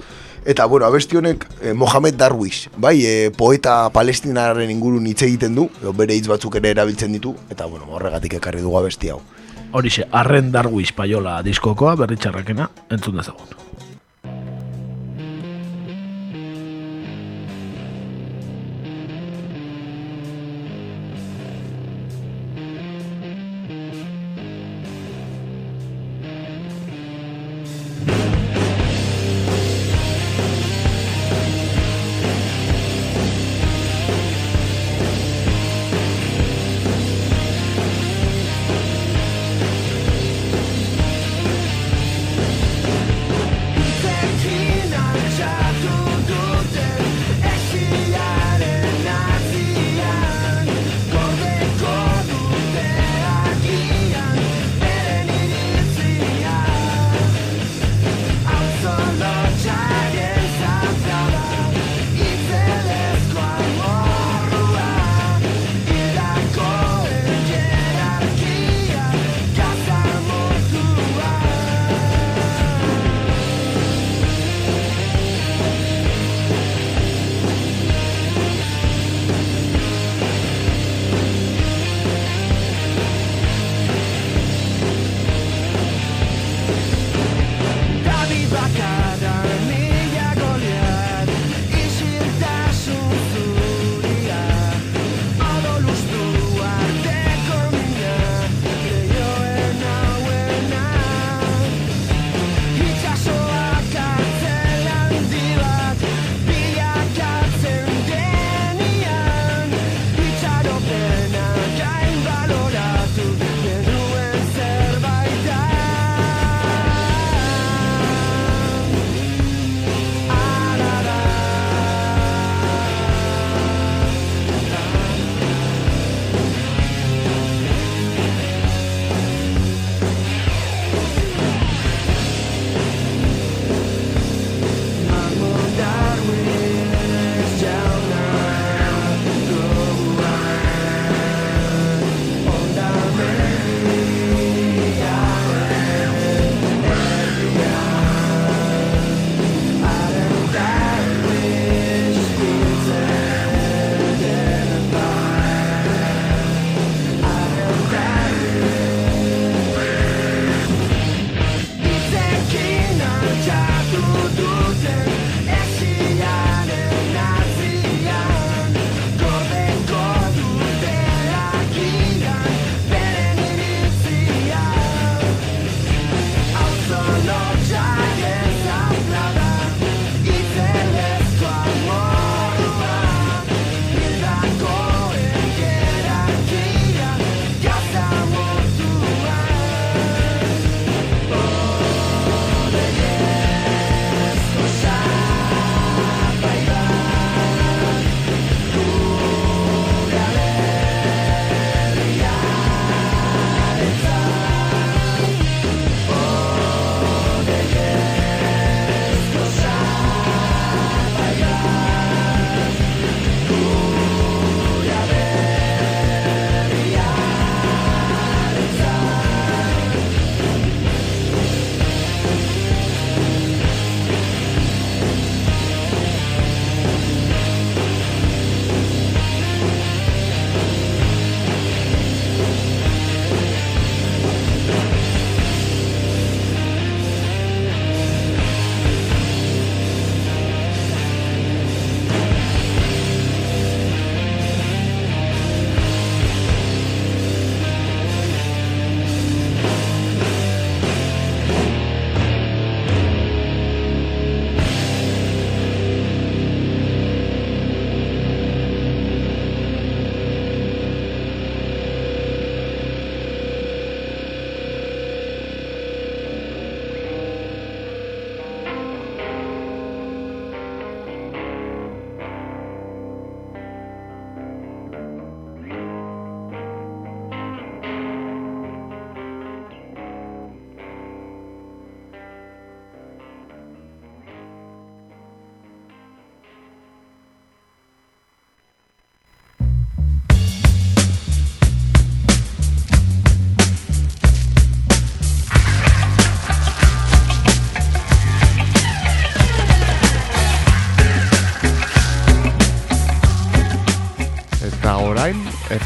[0.46, 5.68] Eta, bueno, abesti honek eh, Mohamed Darwish, bai, e, poeta palestinaren ingurun hitz egiten du,
[5.98, 9.22] bere hitz batzuk ere erabiltzen ditu, eta, bueno, horregatik ekarri dugu abesti hau.
[9.72, 13.52] horixe, arren darwish paiola diskokoa, berritxarrakena, entzun dezagun.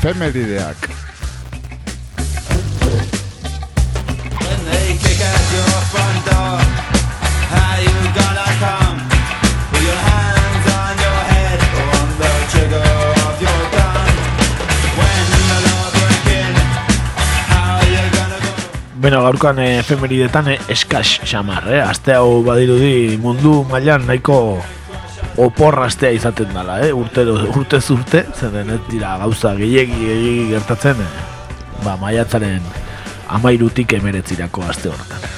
[0.04, 0.12] Go?
[19.00, 21.80] Beno, gaurkoan eh, efemeridetan eh, eskas xamar, eh?
[21.80, 24.60] Aste hau badirudi mundu mailan nahiko
[25.38, 26.94] opor astea izaten dala, eh?
[26.94, 31.12] Urtero, urte, zeren ez dira gauza gehiegi gertatzen, eh?
[31.84, 32.64] ba, maiatzaren
[33.38, 35.30] amairutik emeretzirako aste horretan.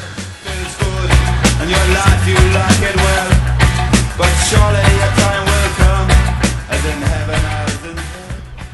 [1.62, 3.30] And your life you like it well,
[4.18, 5.15] but surely your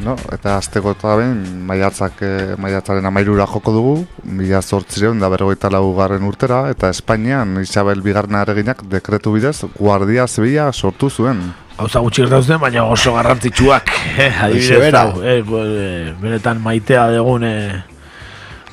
[0.02, 3.92] No, eta azteko eta behin, maiatzak, eh, maiatzaren amairura joko dugu,
[4.24, 10.72] mila zortzireun da berrogeita laugarren urtera, eta Espainian Isabel Bigarren areginak dekretu bidez Guardia Zibila
[10.74, 11.44] sortu zuen.
[11.78, 14.32] Gauza gutxi gertatzen, baina oso garrantzitsuak, eh?
[14.48, 15.38] Adibidez, hau, eh?
[15.42, 17.84] eh, benetan maitea degun eh,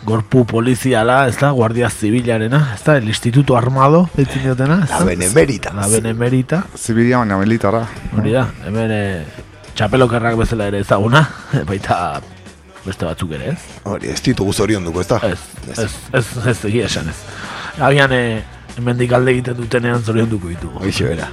[0.04, 5.00] gorpu poliziala, ez da, guardia zibilarena, ez da, el instituto armado, deitzen diotena, ez La
[5.00, 5.04] da?
[5.10, 5.74] benemérita.
[5.76, 7.84] La benemerita, Zibila baina militara.
[8.16, 9.24] hori da, hemen eh,
[9.78, 11.20] txapelokerrak bezala ere ezaguna,
[11.70, 12.18] baita
[12.82, 13.76] beste batzuk ere, ez?
[13.86, 15.20] Hori, ez ditugu zorion dugu, ez da?
[15.28, 15.38] Ez,
[15.70, 17.18] ez, ez, ez, egia esan ez.
[17.86, 18.42] Agian, eh,
[18.74, 20.82] hemendik alde egiten dutenean zorion duko ditugu.
[20.82, 21.30] Hoxe bera.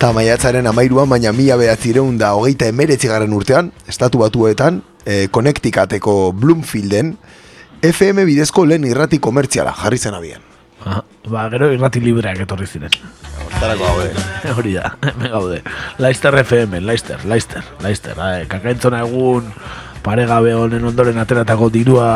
[0.00, 7.18] Ta maiatzaren amairuan, baina mila behatzireun da hogeita emeretzigarren urtean, estatu batuetan, e, Connecticuteko Bloomfielden,
[7.82, 10.42] FM bidezko lehen irrati komertziala jarri zen abian.
[11.30, 12.92] Ba, gero irrati libreak etorri ziren.
[13.44, 14.08] Hortarako hau,
[14.58, 15.60] Hori da, hemen gaude.
[15.98, 18.16] Leicester FM, Leicester, Leicester, Leicester.
[18.16, 19.48] Eh, kakaintzona egun
[20.04, 22.10] paregabe honen ondoren ateratako dirua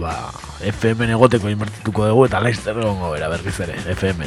[0.00, 0.14] ba,
[0.60, 4.26] FM egoteko inbertituko dugu eta Leicester egongo bera berriz ere, FM.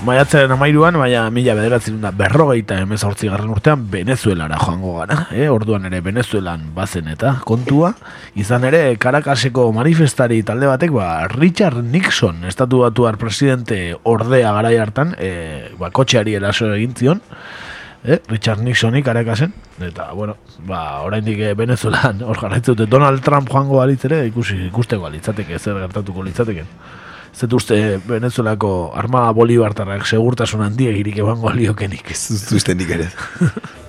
[0.00, 5.44] Maiatzaren amairuan, baina mila bederatzen da berrogeita emezortzi garren urtean Venezuelara joango gara, eh?
[5.52, 7.90] orduan ere Venezuelan bazen eta kontua,
[8.32, 15.12] izan ere Caracaseko manifestari talde batek, ba, Richard Nixon, estatu batuar presidente ordea garai hartan,
[15.20, 17.20] eh, ba, kotxeari eraso egin zion,
[18.04, 18.22] eh?
[18.32, 19.52] Richard Nixoni Caracasen,
[19.84, 24.62] eta, bueno, ba, oraindik eh, Venezuelan hor jarraitzen dute Donald Trump joango balitz ere, ikusi,
[24.70, 26.64] ikusteko litzateke, zer gertatuko litzateke.
[27.40, 32.10] Zet uste Venezuelako armada bolibartarrak segurtasun handia girik ebango liokenik.
[32.12, 33.06] Ez zuztenik ere.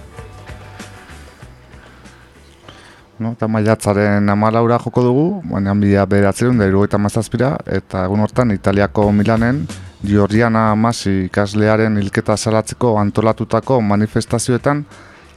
[3.21, 8.49] No, eta maiatzaren amalaura joko dugu, baina bila beratzerun da irugaita mazazpira, eta egun hortan
[8.49, 9.59] Italiako Milanen,
[10.01, 14.81] Giorgiana Masi ikaslearen hilketa salatzeko antolatutako manifestazioetan,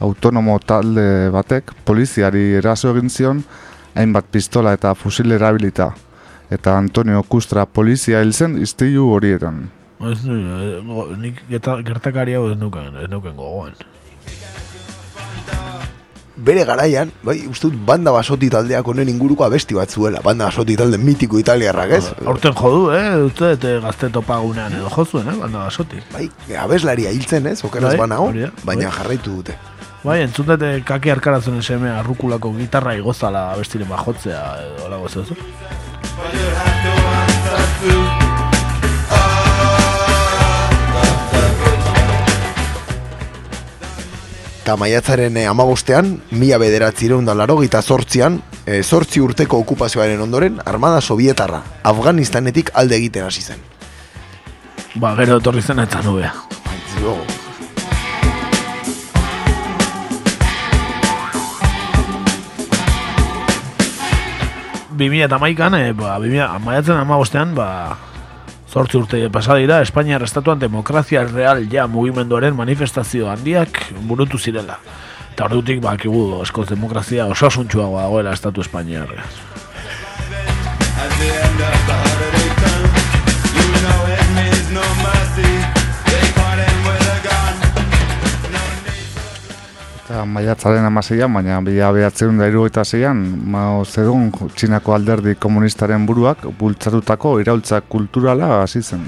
[0.01, 3.45] autonomo talde batek poliziari eraso egin zion,
[3.93, 5.93] hainbat pistola eta fusil erabilita.
[6.51, 9.71] Eta Antonio Kustra polizia hil zen istilu horietan.
[10.05, 13.73] Ez, eh, go- nik gertakari hau ez nuken, ez nuken gogoan.
[16.37, 20.19] Bere garaian, bai, uste dut banda basoti taldeak honen inguruko abesti bat zuela.
[20.21, 22.09] Banda basoti talde mitiko italiarrak, ez?
[22.27, 23.23] Aurten jodu, eh?
[23.23, 25.37] Uste, eta gazte topagunean edo jozuen, eh?
[25.39, 26.03] Banda basotik.
[26.13, 26.27] Bai,
[26.59, 27.63] abeslaria hiltzen, ez?
[27.65, 28.33] Okeraz Bai, banago,
[28.65, 28.97] baina bai.
[28.99, 29.55] jarraitu dute.
[30.03, 35.31] Bai, entzun dute kaki arkaratzen seme arrukulako gitarra igozala abestiren bajotzea edo lago ez
[44.65, 50.57] eta maiatzaren eh, amabostean, mila bederatzireun da laro gita zortzian, e, zortzi urteko okupazioaren ondoren,
[50.65, 51.61] armada sovietarra,
[51.93, 53.61] Afganistanetik alde egiten hasi zen.
[54.97, 56.33] Ba, gero etorri zen etzan hobea.
[64.97, 67.97] 2008an, e, eh, ba, 2000, maiatzen amabostean, ba,
[68.71, 74.79] zortzi urte pasadira, Espainiar Estatuan Demokrazia Real ja mugimenduaren manifestazio handiak burutu zirela.
[75.33, 79.27] Eta ordutik, ba, kibu, eskoz demokrazia osasuntxua dagoela Estatu Espainiarrean.
[90.27, 93.21] Maiatzaren amaseian, baina bila behatzen da irugaita zeian,
[93.51, 99.07] Mao Zedong Txinako alderdi komunistaren buruak bultzatutako iraultza kulturala hasi zen.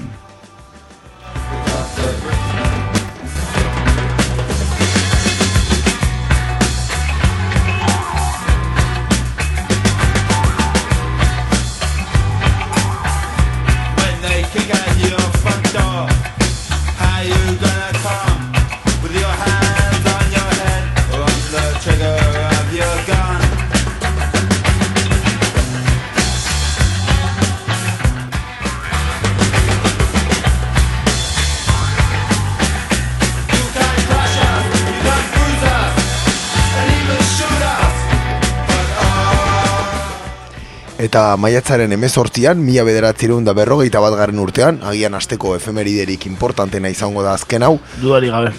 [41.17, 47.23] Eta maiatzaren emezortzian, mila bederatzireun da berrogeita bat garren urtean, agian asteko efemeriderik importantena izango
[47.25, 48.51] da azken hau, Dudari gabe.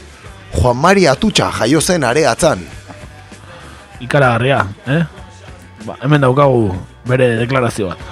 [0.57, 2.67] Juan Mari Atutxa jaio zen areatzan.
[4.03, 4.59] Ikaragarria,
[4.91, 4.99] eh?
[5.87, 6.75] Ba, hemen daukagu
[7.07, 8.03] bere deklarazio bat.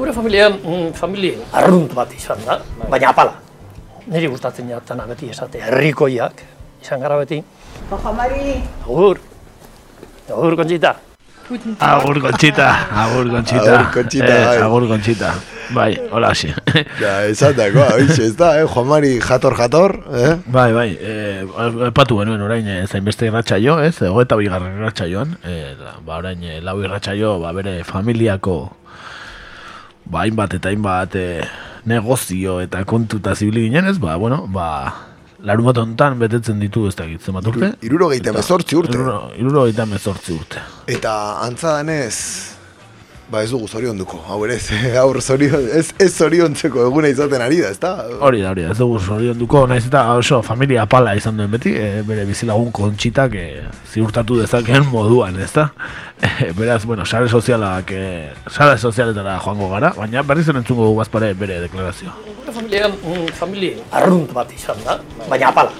[0.00, 3.36] Gure familia, mm, familia arrunt bat izan da, baina apala.
[4.08, 6.44] Niri gustatzen jatana beti esate, herrikoiak
[6.80, 7.44] izan gara beti.
[7.92, 8.60] Juan Mari.
[8.88, 9.20] Agur.
[10.32, 11.11] Agur, Conchita.
[11.58, 11.76] Tag.
[12.00, 13.74] Agur kontxita, agur kontxita.
[13.76, 14.56] Agur, Conchita, eh, bai.
[14.64, 15.30] agur kontxita.
[15.72, 16.48] Bai, hola hasi.
[17.00, 18.66] Ja, esan dagoa, oixe, ez da, eh?
[18.68, 20.34] Juan Mari jator jator, eh?
[20.46, 21.44] bai, bai, eh,
[21.88, 23.94] epatu genuen orain eh, zainbeste irratsaio, ez?
[24.04, 25.74] Hogeita bigarren irratsaioan, eh,
[26.04, 28.58] ba orain eh, lau irratsaio, ba bere familiako
[30.04, 31.44] ba hainbat eta hainbat eh,
[31.88, 33.98] negozio eta kontu eta zibili ginen, ez?
[34.02, 35.11] Ba, bueno, ba
[35.42, 37.72] larun bat hontan betetzen ditu ez dakit zenbat urte.
[37.82, 38.96] Irurogeita emezortzi urte.
[38.96, 40.60] Iruro- Irurogeita emezortzi urte.
[40.86, 42.14] Eta antza danez,
[43.32, 44.58] ba ez dugu zorionduko, hau ere,
[45.00, 47.92] aur zorion, ez, ez zoriontzeko eguna izaten ari da, ez da?
[48.20, 51.48] Hori da, hori da, ez dugu zorion duko, naiz eta oso familia pala izan duen
[51.54, 53.46] beti, e, bere bizilagun kontxitak e,
[53.88, 55.70] ziurtatu dezakeen moduan, ez da?
[56.20, 61.32] E, beraz, bueno, sare sozialak, e, sare sozialetara joango gara, baina berriz entzungo dugu bazpare
[61.32, 62.12] bere deklarazioa.
[62.42, 65.72] Gure familia, mm, familia arrunt bat izan da, baina apala.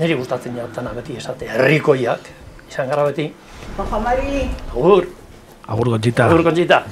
[0.00, 2.36] Niri gustatzen jatana beti esate, herrikoiak
[2.70, 3.32] izan gara beti.
[3.76, 4.46] Juan Mari.
[4.72, 5.19] Agur.
[5.70, 6.24] Agur kontxita.
[6.26, 6.82] Agur, Conchita.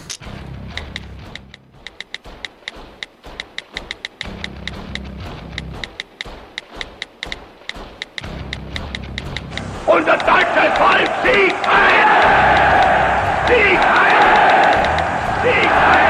[9.85, 12.09] Und das deutsche Volk Sieg ein!
[13.49, 14.17] Sieg ein!
[15.43, 16.09] Sieg ein!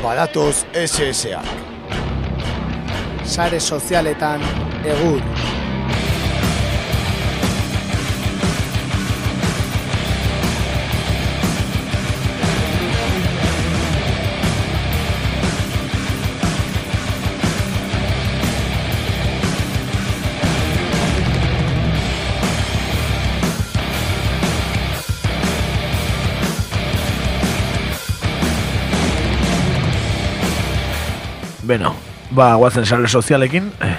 [0.00, 1.42] Badatoz SSA.
[3.26, 4.40] Sare sozialetan
[4.84, 5.20] egur.
[31.66, 32.05] Beno,
[32.36, 33.96] ba, guazen sare sozialekin, eh,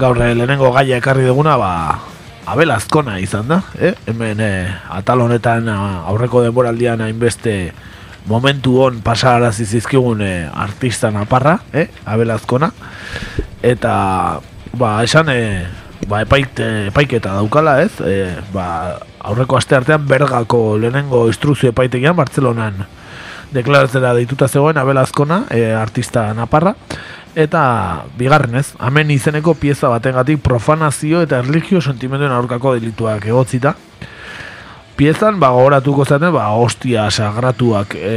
[0.00, 1.72] gaur eh, lehenengo gaia ekarri duguna, ba,
[2.48, 3.92] Abel Azkona izan da, eh?
[4.08, 7.72] hemen eh, atal honetan ah, aurreko denboraldian hainbeste
[8.26, 11.90] momentu hon pasarazi zizkigun eh, artista naparra, eh?
[12.08, 12.72] Abel Azkona,
[13.62, 13.92] eta
[14.72, 15.66] ba, esan eh,
[16.08, 22.16] ba, epait, eh, epaiketa daukala ez, eh, ba, aurreko aste artean bergako lehenengo instrukzio epaitegian
[22.16, 22.80] Bartzelonan
[23.54, 26.74] deklaratzera deituta zegoen Abel Azkona, e, artista naparra,
[27.34, 33.74] eta bigarrenez, amen izeneko pieza batengatik profanazio eta erligio sentimenduen aurkako delituak egotzita.
[34.96, 38.16] Piezan, ba, gogoratuko zaten, ba, ostia sagratuak e,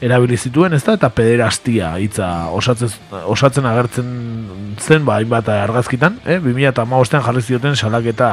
[0.00, 2.94] erabili zituen, ez da, eta pederastia hitza osatzen,
[3.28, 4.14] osatzen agertzen
[4.78, 8.32] zen, ba, hainbat argazkitan, e, 2008an jarri zioten salaketa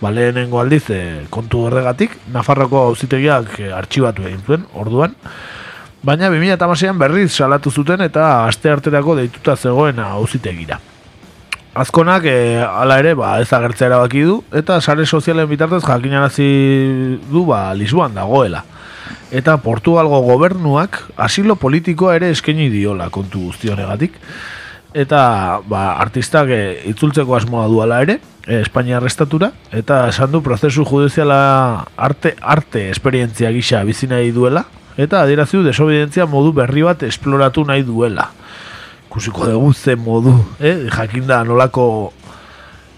[0.00, 5.14] ba, lehenengo aldiz e, kontu horregatik, Nafarroko auzitegiak e, artxibatu egin zuen, orduan,
[6.06, 10.78] baina 2008an berriz salatu zuten eta aste arterako deituta zegoen auzitegira.
[11.76, 16.46] Azkonak e, hala ere ba, ez agertzea erabaki du eta sare sozialen bitartez jakinarazi
[17.28, 18.62] du ba, Lisboan dagoela.
[19.30, 24.16] Eta Portugalgo gobernuak asilo politikoa ere eskaini diola kontu guzti honegatik.
[24.94, 26.62] Eta ba, artistak e,
[26.92, 33.50] itzultzeko asmoa duala ere, e, Espainia arrestatura, eta esan du prozesu judiziala arte, arte esperientzia
[33.52, 34.64] gisa bizi nahi duela,
[34.96, 38.30] eta adierazi du desobedientzia modu berri bat esploratu nahi duela.
[39.08, 40.88] Ikusiko dugu ze modu, eh?
[40.92, 42.12] jakinda nolako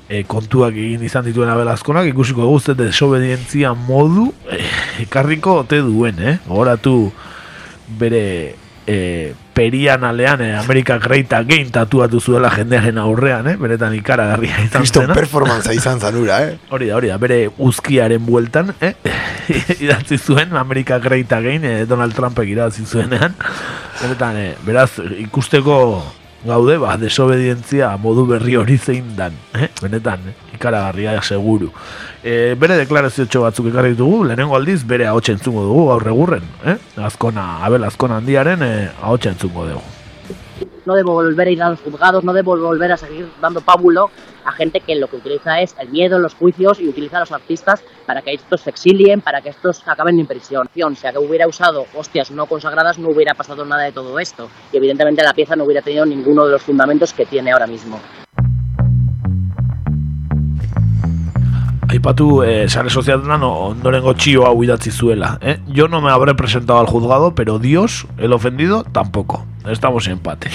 [0.08, 4.30] e, kontuak egin izan dituen abelazkonak, ikusiko dugu ze desobedientzia modu
[5.02, 6.38] ekarriko ote duen, eh?
[6.46, 7.10] Gogoratu
[7.98, 8.54] bere
[8.88, 13.56] e, perian alean e, America Great Again tatuatu zuela jendearen aurrean, eh?
[13.60, 15.14] beretan ikaragarria izan Kriston zena.
[15.18, 16.56] performance izan zanura, eh?
[16.72, 18.94] Hori da, hori da, bere uzkiaren bueltan, eh?
[19.84, 23.36] idatzi zuen America Great Again, eh, Donald Trumpek idatzi zuenean.
[24.00, 25.76] Benetan, eh, beraz, ikusteko
[26.44, 29.68] gaude, ba, desobedientzia modu berri hori zein dan, eh?
[29.82, 30.34] Benetan, eh?
[30.54, 31.70] ikaragarria seguru.
[32.22, 36.78] E, bere deklarazio batzuk ekarri ditugu, lehenengo aldiz bere ahotsa entzungo dugu gaur egurren, eh?
[37.10, 39.97] Azkona, Abel Azkona handiaren eh, ahotsa entzungo dugu.
[40.88, 44.10] No debo volver a ir a los juzgados, no debo volver a seguir dando pábulo
[44.46, 47.32] a gente que lo que utiliza es el miedo, los juicios y utiliza a los
[47.32, 50.66] artistas para que estos se exilien, para que estos acaben en prisión.
[50.66, 54.48] O sea, que hubiera usado hostias no consagradas no hubiera pasado nada de todo esto
[54.72, 58.00] y evidentemente la pieza no hubiera tenido ninguno de los fundamentos que tiene ahora mismo.
[61.88, 65.38] Aipatu eh, sare sozialetan ondorengo txio hau idatzi zuela.
[65.40, 65.56] Eh?
[65.72, 69.46] Yo no me habré presentado al juzgado, pero Dios, el ofendido, tampoco.
[69.66, 70.50] Estamos en empate.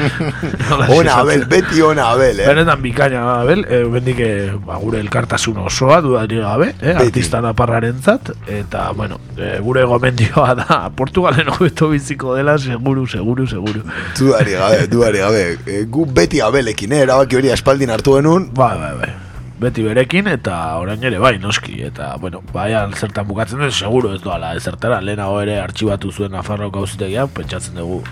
[0.88, 1.14] Ona.
[1.14, 2.46] Abel, beti ona Abel, eh?
[2.46, 8.32] Benetan bikaina Abel, eh, bendik eh, ba, gure elkartasun osoa dudarik gabe, eh, artista naparrarentzat
[8.48, 13.82] eta bueno, eh, gure gomendioa da Portugalen hobeto biziko dela seguru, seguru, seguru.
[14.18, 15.42] Dudari gabe, dudari gabe.
[15.66, 17.04] E, gu beti Abelekin, eh?
[17.08, 18.48] Erabaki hori aspaldin hartu genuen.
[18.54, 19.29] Bai, bai, bai.
[19.60, 24.22] Beti berekin eta orain ere bai, noski eta bueno, baia zertan bukatzen dut, seguro ez
[24.24, 28.02] doala ezertara, lehenago ere artxibatu zuen Nafarroko auzitegian, pentsatzen dugu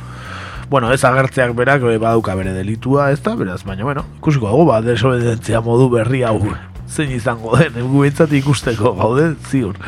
[0.69, 4.67] Bueno, ez agertzeak berak eh, badauka bere delitua, ez da, beraz, baina, bueno, ikusiko dugu,
[4.69, 6.37] ba, desobedentzia modu berri hau
[6.95, 9.81] zein izango den, gu behintzat ikusteko gaude, ziur.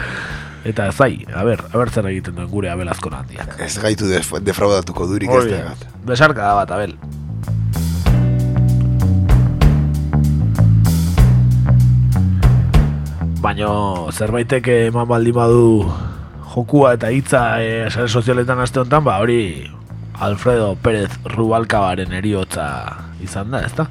[0.64, 3.56] Eta zai, a ber, a ber zer egiten duen gure abelazko handiak.
[3.64, 5.86] Ez gaitu def defraudatuko durik ez tegat.
[6.04, 6.96] besarka da bat, abel.
[13.40, 15.68] Baino zerbaitek eman baldin badu
[16.52, 19.64] jokua eta hitza e, sare sozialetan aste honetan, ba hori
[20.20, 22.66] Alfredo Pérez Rubalcabaren eriotza
[23.24, 23.86] izan da, ezta?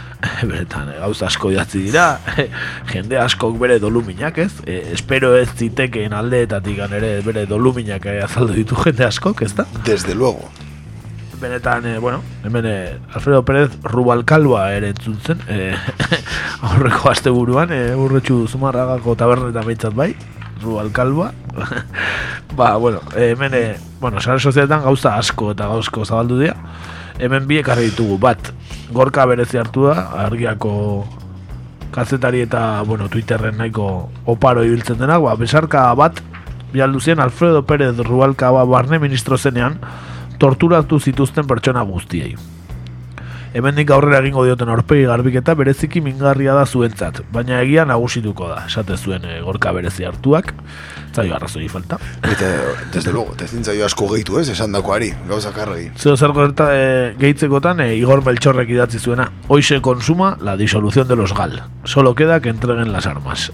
[0.48, 2.06] Beretan, eh, gauza asko idatzi dira,
[2.92, 4.52] jende askok bere doluminak, ez?
[4.70, 9.66] E, espero ez zitekeen aldeetatik ere bere doluminak azaldu ditu jende askok, ezta?
[9.82, 10.46] Desde luego.
[11.42, 15.74] Benetan, eh, bueno, hemen eh, Alfredo Pérez Rubalcalba ere entzun zen, eh,
[16.68, 20.12] aurreko asteburuan, eh, urretxu zumarragako tabernetan behintzat bai,
[20.62, 21.32] Rubalcalba.
[22.56, 26.54] ba, bueno, hemen, eh, bueno, sare sozialetan gauza asko eta gauzko zabaldu dira.
[27.18, 28.52] Hemen bi ekarri ditugu, bat,
[28.94, 30.76] gorka berezi hartu da, argiako
[31.90, 36.22] kazetari eta, bueno, Twitterren nahiko oparo ibiltzen denak, ba, besarka bat,
[36.70, 39.80] bialdu zien Alfredo Pérez Rubalcaba barne ministro zenean,
[40.42, 42.34] torturatu zituzten pertsona guztiei.
[43.52, 48.96] Hemendik aurrera egingo dioten aurpegi garbiketa bereziki mingarria da zuentzat, baina egia nagusituko da, esate
[48.96, 50.54] zuen e, gorka berezi hartuak,
[51.12, 51.98] zaio arrazoi falta.
[52.24, 52.48] Eta,
[52.94, 55.90] desde luego, te zintzaio asko gehitu ez, esan dakoari, gauza karregi.
[56.00, 56.86] Zeo zer gerta e,
[57.20, 62.14] gehitzekotan e, Igor Melchorrek idatzi zuena Hoy se consuma la disolución de los GAL Solo
[62.14, 63.52] queda que entreguen las armas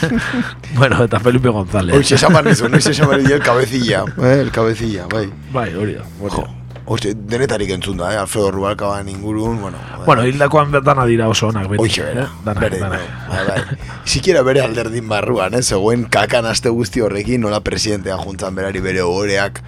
[0.74, 4.50] Bueno, eta Felipe González Hoy se llaman eso, no se llaman el cabecilla, eh, el
[4.50, 5.30] cabecilla, bai.
[5.52, 6.46] Bai, hori da Jo,
[6.86, 8.18] Hoxe, denetarik entzun da, eh?
[8.20, 9.78] Alfredo Rubalcaban ingurun, bueno...
[10.04, 12.42] Bueno, hildakoan dana dira oso onak beti Hoxe, bera, eh?
[12.44, 13.06] Danak, bere, danak.
[13.30, 13.78] bai, bai.
[14.04, 15.62] Sikiera bere alderdin barruan, eh?
[15.64, 19.62] Zegoen kakan aste guzti horrekin, nola presidentea juntzan berari bere ohoreak,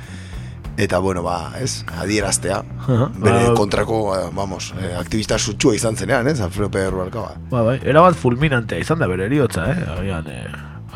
[0.76, 5.96] eta, bueno, ba, ez, adieraztea, Aha, bere ba- kontrako, eh, vamos, eh, aktivista sutsua izan
[5.96, 7.32] zenean, ez, Alfredo Pérez Rubalcaba.
[7.48, 9.86] Ba, bai, erabat fulminantea izan da bere eriotza, eh?
[9.96, 10.44] Agian, eh,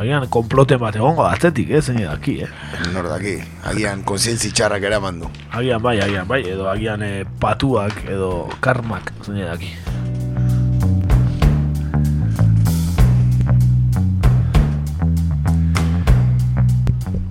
[0.00, 1.82] agian konploten bat egongo atzetik, eh?
[1.84, 2.48] Zein daki, eh?
[2.94, 3.34] Nor daki,
[3.68, 5.28] agian konsientzi txarrak eraman du.
[5.52, 9.74] Agian bai, agian bai, edo agian eh, patuak, edo karmak, zein daki.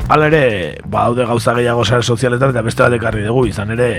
[0.10, 0.44] Hala ere,
[0.90, 3.90] badaude gauza gehiago sare sozialetan eta beste bat ekarri dugu, izan ere,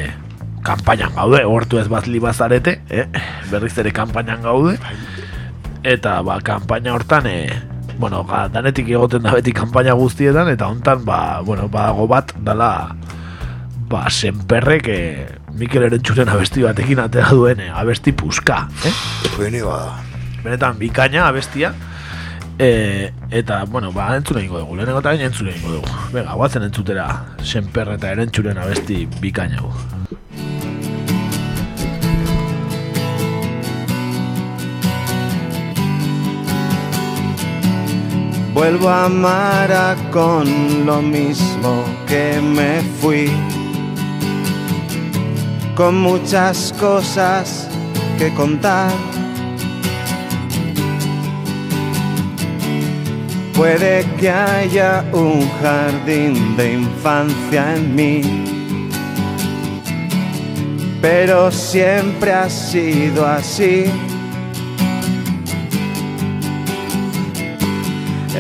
[0.66, 3.06] kanpainan gaude, hortu ez bat libazarete, eh?
[3.50, 4.76] berriz ere kanpainan gaude,
[5.82, 7.60] eta ba, kanpaina hortan, eh,
[8.00, 12.70] bueno, ga, danetik egoten da beti kanpaina guztietan, eta hontan, ba, bueno, badago bat, dala,
[13.92, 15.28] ba, senperrek, eh,
[15.60, 18.94] Mikel Erentxuren abesti batekin atera duen eh, abesti puska, eh?
[19.36, 20.00] Bene bada.
[20.40, 21.74] Benetan, bikaina abestia,
[22.56, 25.96] e, eta, bueno, ba, entzun egingo dugu, lehenengo eta entzun egingo dugu.
[26.16, 27.10] Bega, guatzen entzutera,
[27.44, 29.99] senper eta erentxuren abesti bikaina gu.
[38.52, 43.30] Vuelvo a amar con lo mismo que me fui,
[45.76, 47.68] con muchas cosas
[48.18, 48.90] que contar.
[53.54, 58.20] Puede que haya un jardín de infancia en mí,
[61.00, 63.84] pero siempre ha sido así.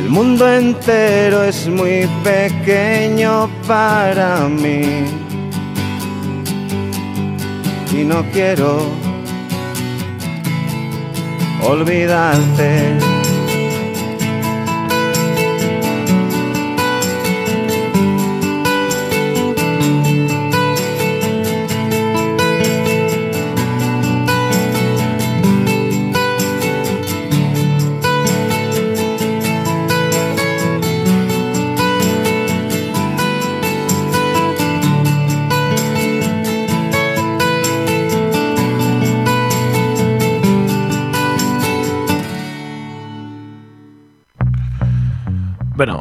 [0.00, 5.04] El mundo entero es muy pequeño para mí
[7.92, 8.80] y no quiero
[11.62, 12.96] olvidarte.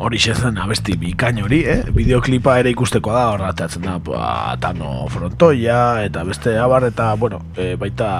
[0.09, 1.83] Hori zen abesti bikain hori, eh?
[1.93, 7.39] Bideoklipa ere ikusteko da, horra teatzen da, ba, Tano Frontoia, eta beste abar, eta, bueno,
[7.55, 8.11] e, baita,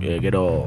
[0.00, 0.66] e, gero,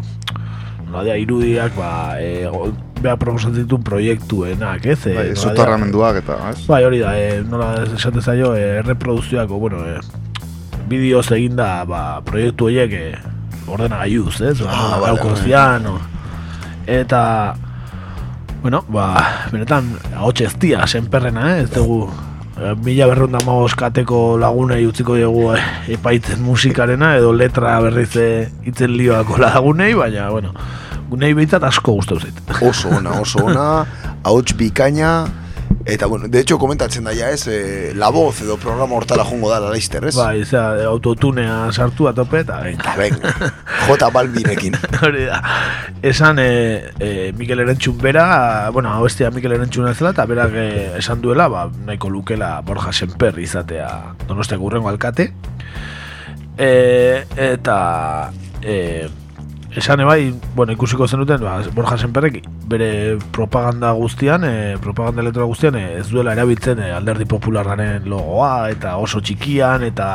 [0.89, 1.91] nola irudiak, ba,
[2.21, 2.71] e, go-
[3.03, 4.99] beha proposatzen dituen proiektuenak, ez?
[5.09, 6.61] E, Bai, soterramenduak eta, ez?
[6.69, 9.97] Bai, hori da, e, nola esate zaio, e, erreproduzioako, bueno, e,
[10.87, 13.03] bideoz eginda, ba, proiektu horiek e,
[13.67, 14.57] ordena gaiuz, ez?
[14.61, 15.23] Ba, Ah, nola vale, vale.
[16.87, 17.21] eta,
[18.63, 21.63] bueno, ba, benetan, ahots ez dia, senperrena, eh?
[21.65, 22.07] ez dugu,
[22.55, 23.39] e, mila berrunda
[23.75, 25.59] kateko lagunei utziko dugu e,
[25.97, 30.53] epaitzen musikarena, edo letra berriz e, itzen lioako lagunei, baina, bueno,
[31.09, 32.39] gunei behitzat asko gustau zait.
[32.61, 33.85] Oso ona, oso ona,
[34.23, 35.27] ahots bikaina,
[35.85, 39.59] eta, bueno, de hecho, komentatzen daia ez, eh, la voz edo programa hortara jongo da,
[39.59, 40.15] laizter, ez?
[40.15, 42.95] Bai, zera, autotunea sartu atope eta venga.
[42.97, 43.33] venga.
[43.87, 44.77] J Balbinekin.
[45.03, 45.41] Hori da.
[46.01, 50.67] Esan e, e, Mikel Erentxun bera, bueno, bestia Mikel Erentxun ez eta berak e,
[50.99, 55.31] esan duela, ba, nahiko lukela Borja Semper izatea donostiak urrengo alkate.
[56.57, 58.31] E, eta
[58.61, 59.09] e,
[59.75, 65.77] esan ebai, bueno, ikusiko zenuten, ba, Borja Semperrek bere propaganda guztian, e, propaganda elektroa guztian,
[65.79, 70.09] e, ez duela erabiltzen e, alderdi popularraren logoa, eta oso txikian, eta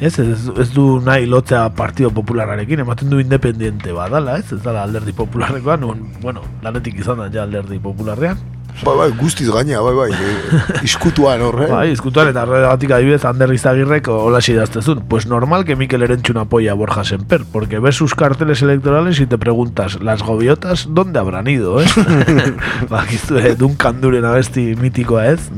[0.00, 4.82] ez, ez, ez du nahi lotzea Partido Popularrarekin, ematen du independiente badala, ez, ez dala
[4.86, 8.40] alderdi popularrekoa, nun, bueno, lanetik izan da ja alderdi popularrean,
[8.78, 11.66] Bai, bai, guztiz gaina, bai, bai, eh, iskutuan horre.
[11.70, 15.02] Bai, izkutuan eta horregatik adibidez Ander Izagirrek hola idaztezun.
[15.10, 19.26] Pues normal que Mikel Erenchun apoya a Borja Semper, porque ves sus carteles electorales y
[19.26, 21.86] te preguntas, las gaviotas, ¿dónde habrán ido, eh?
[22.88, 25.50] Bakizu, eh, Duncan Duren abesti mitikoa, ez?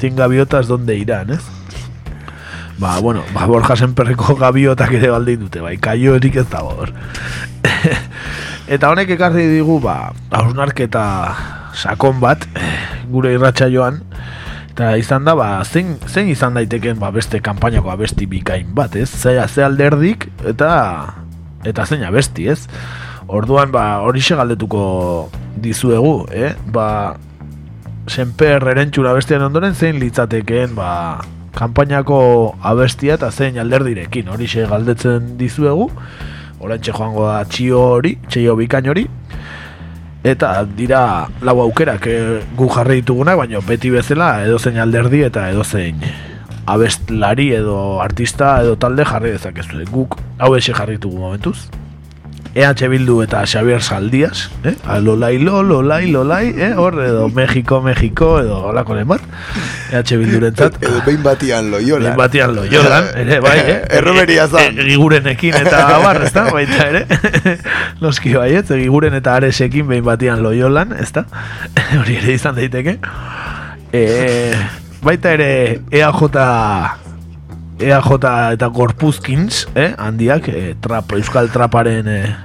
[0.00, 1.42] Cien gaviotas, ¿dónde irán, ez?
[2.78, 6.92] Ba, bueno, ba, Borja Semperreko gaviotak ere baldin dute, bai, kaio erik ez dago hor.
[8.66, 11.04] Eta honek ekarri digu, ba, hausnarketa
[11.74, 12.46] sakon bat,
[13.12, 14.00] gure irratxa joan,
[14.74, 19.08] eta izan da, ba, zein, zein izan daiteken ba, beste kanpainako abesti bikain bat, ez?
[19.10, 20.70] Ze, ze alderdik, eta
[21.64, 22.66] eta zein abesti, ez?
[23.26, 26.52] Orduan, ba, hori galdetuko dizuegu, eh?
[26.72, 27.16] Ba,
[28.08, 31.22] senper erentxura bestian ondoren zein litzatekeen, ba,
[31.54, 35.88] kanpainako abestia eta zein alderdirekin, hori galdetzen dizuegu,
[36.60, 39.06] orantxe joango da txio hori, txio bikain hori,
[40.24, 46.00] eta dira lau aukerak eh, gu jarri ditugunak, baina beti bezala edozein alderdi eta edozein
[46.66, 49.84] abestlari edo artista edo talde jarri dezakezu.
[49.92, 51.58] Guk hau jarri ditugu momentuz.
[52.54, 54.76] EH Bildu eta Xavier Saldias, eh?
[55.02, 56.74] Lolai lo, lolai, lolai, eh?
[56.76, 59.20] Hor, edo México, México, edo holako bat.
[59.90, 60.80] EH Bildurentzat.
[60.80, 62.04] Edo behin batian loiola.
[62.04, 63.82] Behin batian loiolan, ere, bai, eh?
[63.98, 64.78] Erromeria zan.
[64.78, 67.06] E- e- eta abar, ez da, baita ere.
[68.00, 71.26] Noski baiet, giguren eta aresekin behin batian loiolan, ez da?
[72.00, 73.00] Hori ere izan daiteke.
[73.92, 74.04] E,
[75.02, 77.02] baita ere EAJ
[77.80, 82.36] EAJ eta Gorpuzkins, eh, handiak, eh, trap, euskal traparen eh,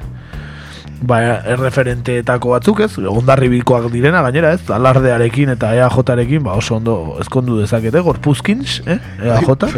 [1.01, 1.19] ba,
[1.53, 8.01] erreferenteetako batzuk ez, ondarribikoak direna gainera ez, alardearekin eta EAJarekin ba, oso ondo ezkondu dezakete,
[8.05, 9.69] Gorpuzkins, eh, EAJ.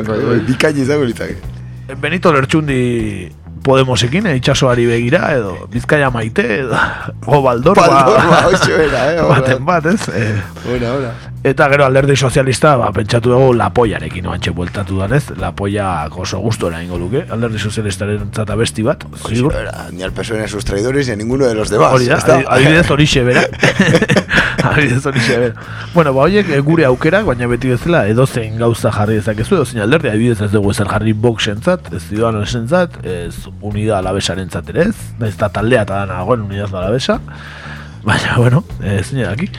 [0.47, 1.37] Bikain izango litzake.
[1.99, 3.29] Benito Lertxundi
[3.63, 6.77] Podemosekin, eh, itxasoari begira, edo Bizkaia maite, edo
[7.25, 10.07] o Baldorba, Baldorba, hoxe bera, eh, baten bat, ez?
[10.09, 10.39] Eh,
[10.75, 11.11] Ona, ona.
[11.43, 16.97] Eta gero alderdi sozialista, ba, pentsatu dugu lapoiarekin oantxe bueltatu danez, lapoia oso gustora ingo
[17.01, 19.53] luke, alderdi sozialistaren zata besti bat, zigur.
[19.57, 21.93] Era, ni al PSOE sus traidores ni a ninguno de los demás.
[21.93, 23.45] Hori da, adibidez horixe bera.
[24.63, 25.65] adibidez horixe bera.
[25.93, 30.11] Bueno, ba, horiek eh, gure aukerak, baina beti bezala edozein gauza jarri dezakezu, edozein alderdi,
[30.11, 34.95] adibidez ez dugu ezer jarri boxentzat, ez ziudadanosentzat, ez unida alabesarentzat ere ez,
[35.27, 37.19] ez da taldea eta dana dagoen unidad alabesa,
[38.03, 39.49] baina, bueno, ez zine daki.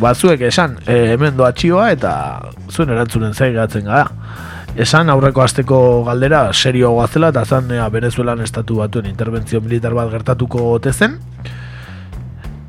[0.00, 2.12] Ba, zuek esan, e, hemen doa txioa eta
[2.70, 4.08] zuen erantzunen zaigatzen gara.
[4.80, 10.12] Esan aurreko asteko galdera serio goazela eta zan ea Venezuelan estatu batuen interbentzio militar bat
[10.12, 11.18] gertatuko ote zen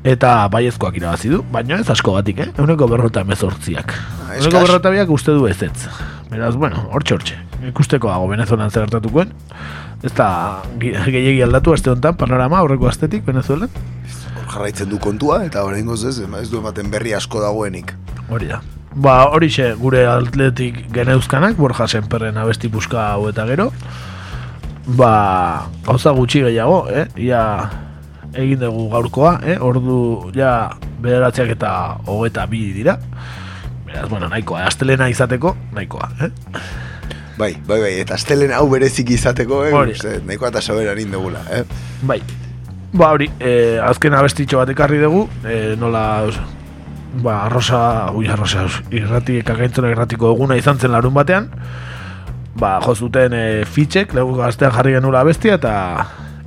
[0.04, 2.48] eta baiezkoak irabazi du, baina ez asko batik, eh?
[2.58, 3.92] Euneko berrota emezortziak.
[4.28, 5.88] Ah, Euneko berrota biak uste du ez ez.
[6.30, 7.36] Beraz, bueno, hortxe hortxe.
[7.68, 9.32] Ikusteko dago Venezuelan zer gertatukoen.
[10.02, 13.68] Ez da gi- gehiegi aldatu aste honetan panorama aurreko astetik Venezuelan.
[14.34, 17.94] Hor jarraitzen du kontua, eta oraingoz ez, ez du ematen berri asko dagoenik.
[18.28, 18.60] Hori da.
[18.94, 23.70] Ba, horixe gure atletik geneuzkanak, Borja Senperren abesti puska hau eta gero.
[24.86, 27.06] Ba, gauza gutxi gehiago, eh?
[27.16, 27.42] Ia
[28.34, 29.56] egin dugu gaurkoa, eh?
[29.60, 30.72] Ordu, ja,
[31.02, 31.72] bederatziak eta
[32.06, 32.98] hogeta bi dira.
[33.86, 36.30] Beraz, bueno, nahikoa, astelena izateko, nahikoa, eh?
[37.38, 39.74] Bai, bai, bai, eta astelen hau berezik izateko, eh?
[39.96, 41.64] Uste, nahikoa eta soberan indegula, eh?
[42.08, 42.20] Bai.
[42.92, 46.04] Ba, hori, eh, azken abestitxo bat ekarri dugu, eh, nola
[47.20, 51.48] ba, arrosa, ui, arrosa, irrati, kakaintzona irratiko eguna izan zen larun batean,
[52.56, 55.72] ba, jo zuten e, fitxek, lehu gaztean jarri genula bestia, eta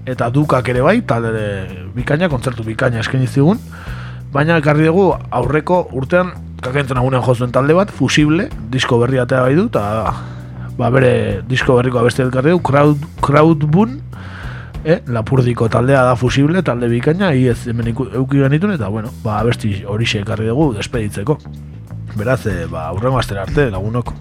[0.06, 3.60] eta dukak ere bai, talde bikaina, kontzertu bikaina eskaini zigun,
[4.34, 9.41] baina ekarri dugu aurreko urtean kakaintzona egunean jo zuen talde bat, fusible, disko berri atea
[9.41, 10.14] bai du, eta
[10.77, 13.99] ba, bere disko berriko abestia ekarri dugu, crowd, crowdbun,
[14.84, 19.40] eh, lapurdiko taldea da fusible, talde bikaina, iez hemen iku- euki genitun, eta bueno, ba,
[19.40, 21.40] abesti horixe ekarri dugu despeditzeko.
[22.15, 24.14] Beraz, eh, ba, aurrengo astera arte, lagunok.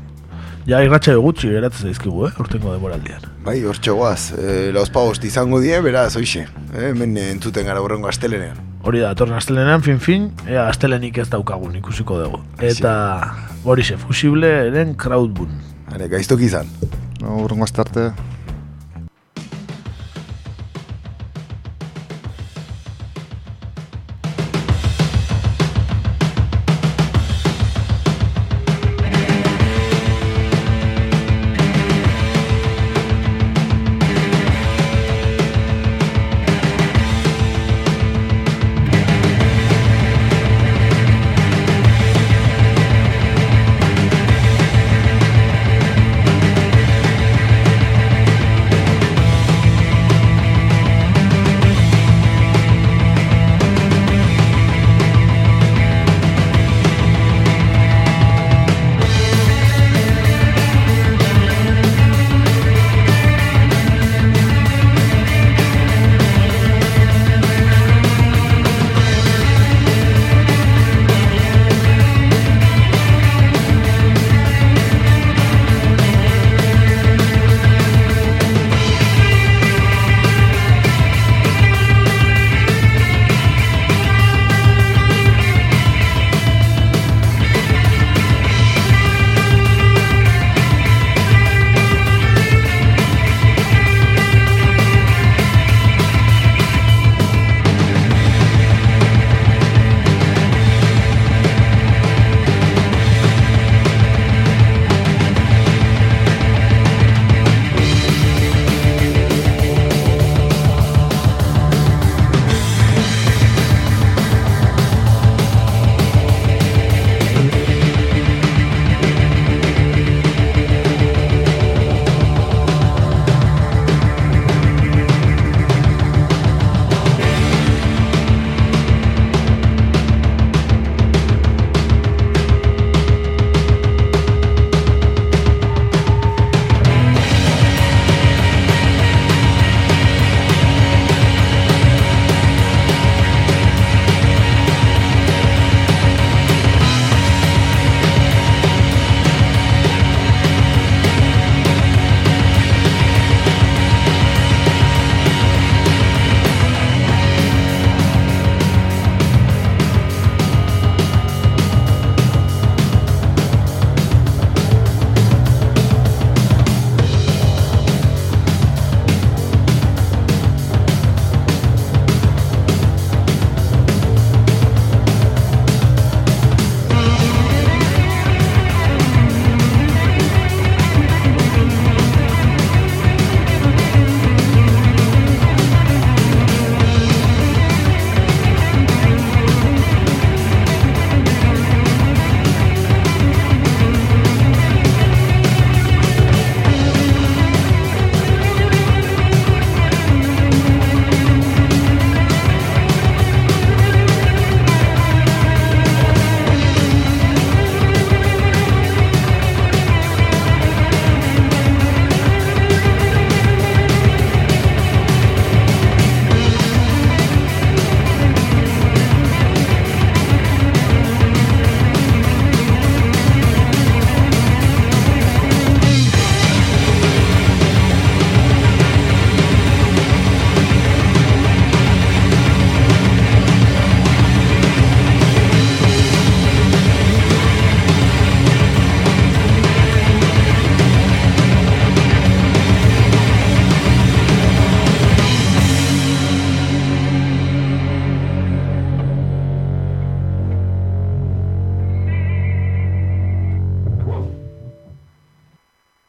[0.64, 3.26] Ja, irratxe gutxi geratzen zaizkigu, eh, urtengo demoraldian.
[3.44, 8.56] Bai, hortxe goaz, e, lauzpagost izango die, beraz, oixe, eh, hemen entzuten gara urrengo astelenean.
[8.84, 12.40] Hori da, torren astelenean, fin fin, ea astelenik ez daukagun ikusiko dugu.
[12.64, 12.94] Eta
[13.64, 15.52] horixe, fusible eren crowdbun.
[15.92, 16.72] Hare, gaiztok izan.
[17.20, 18.14] No, urrengo astarte.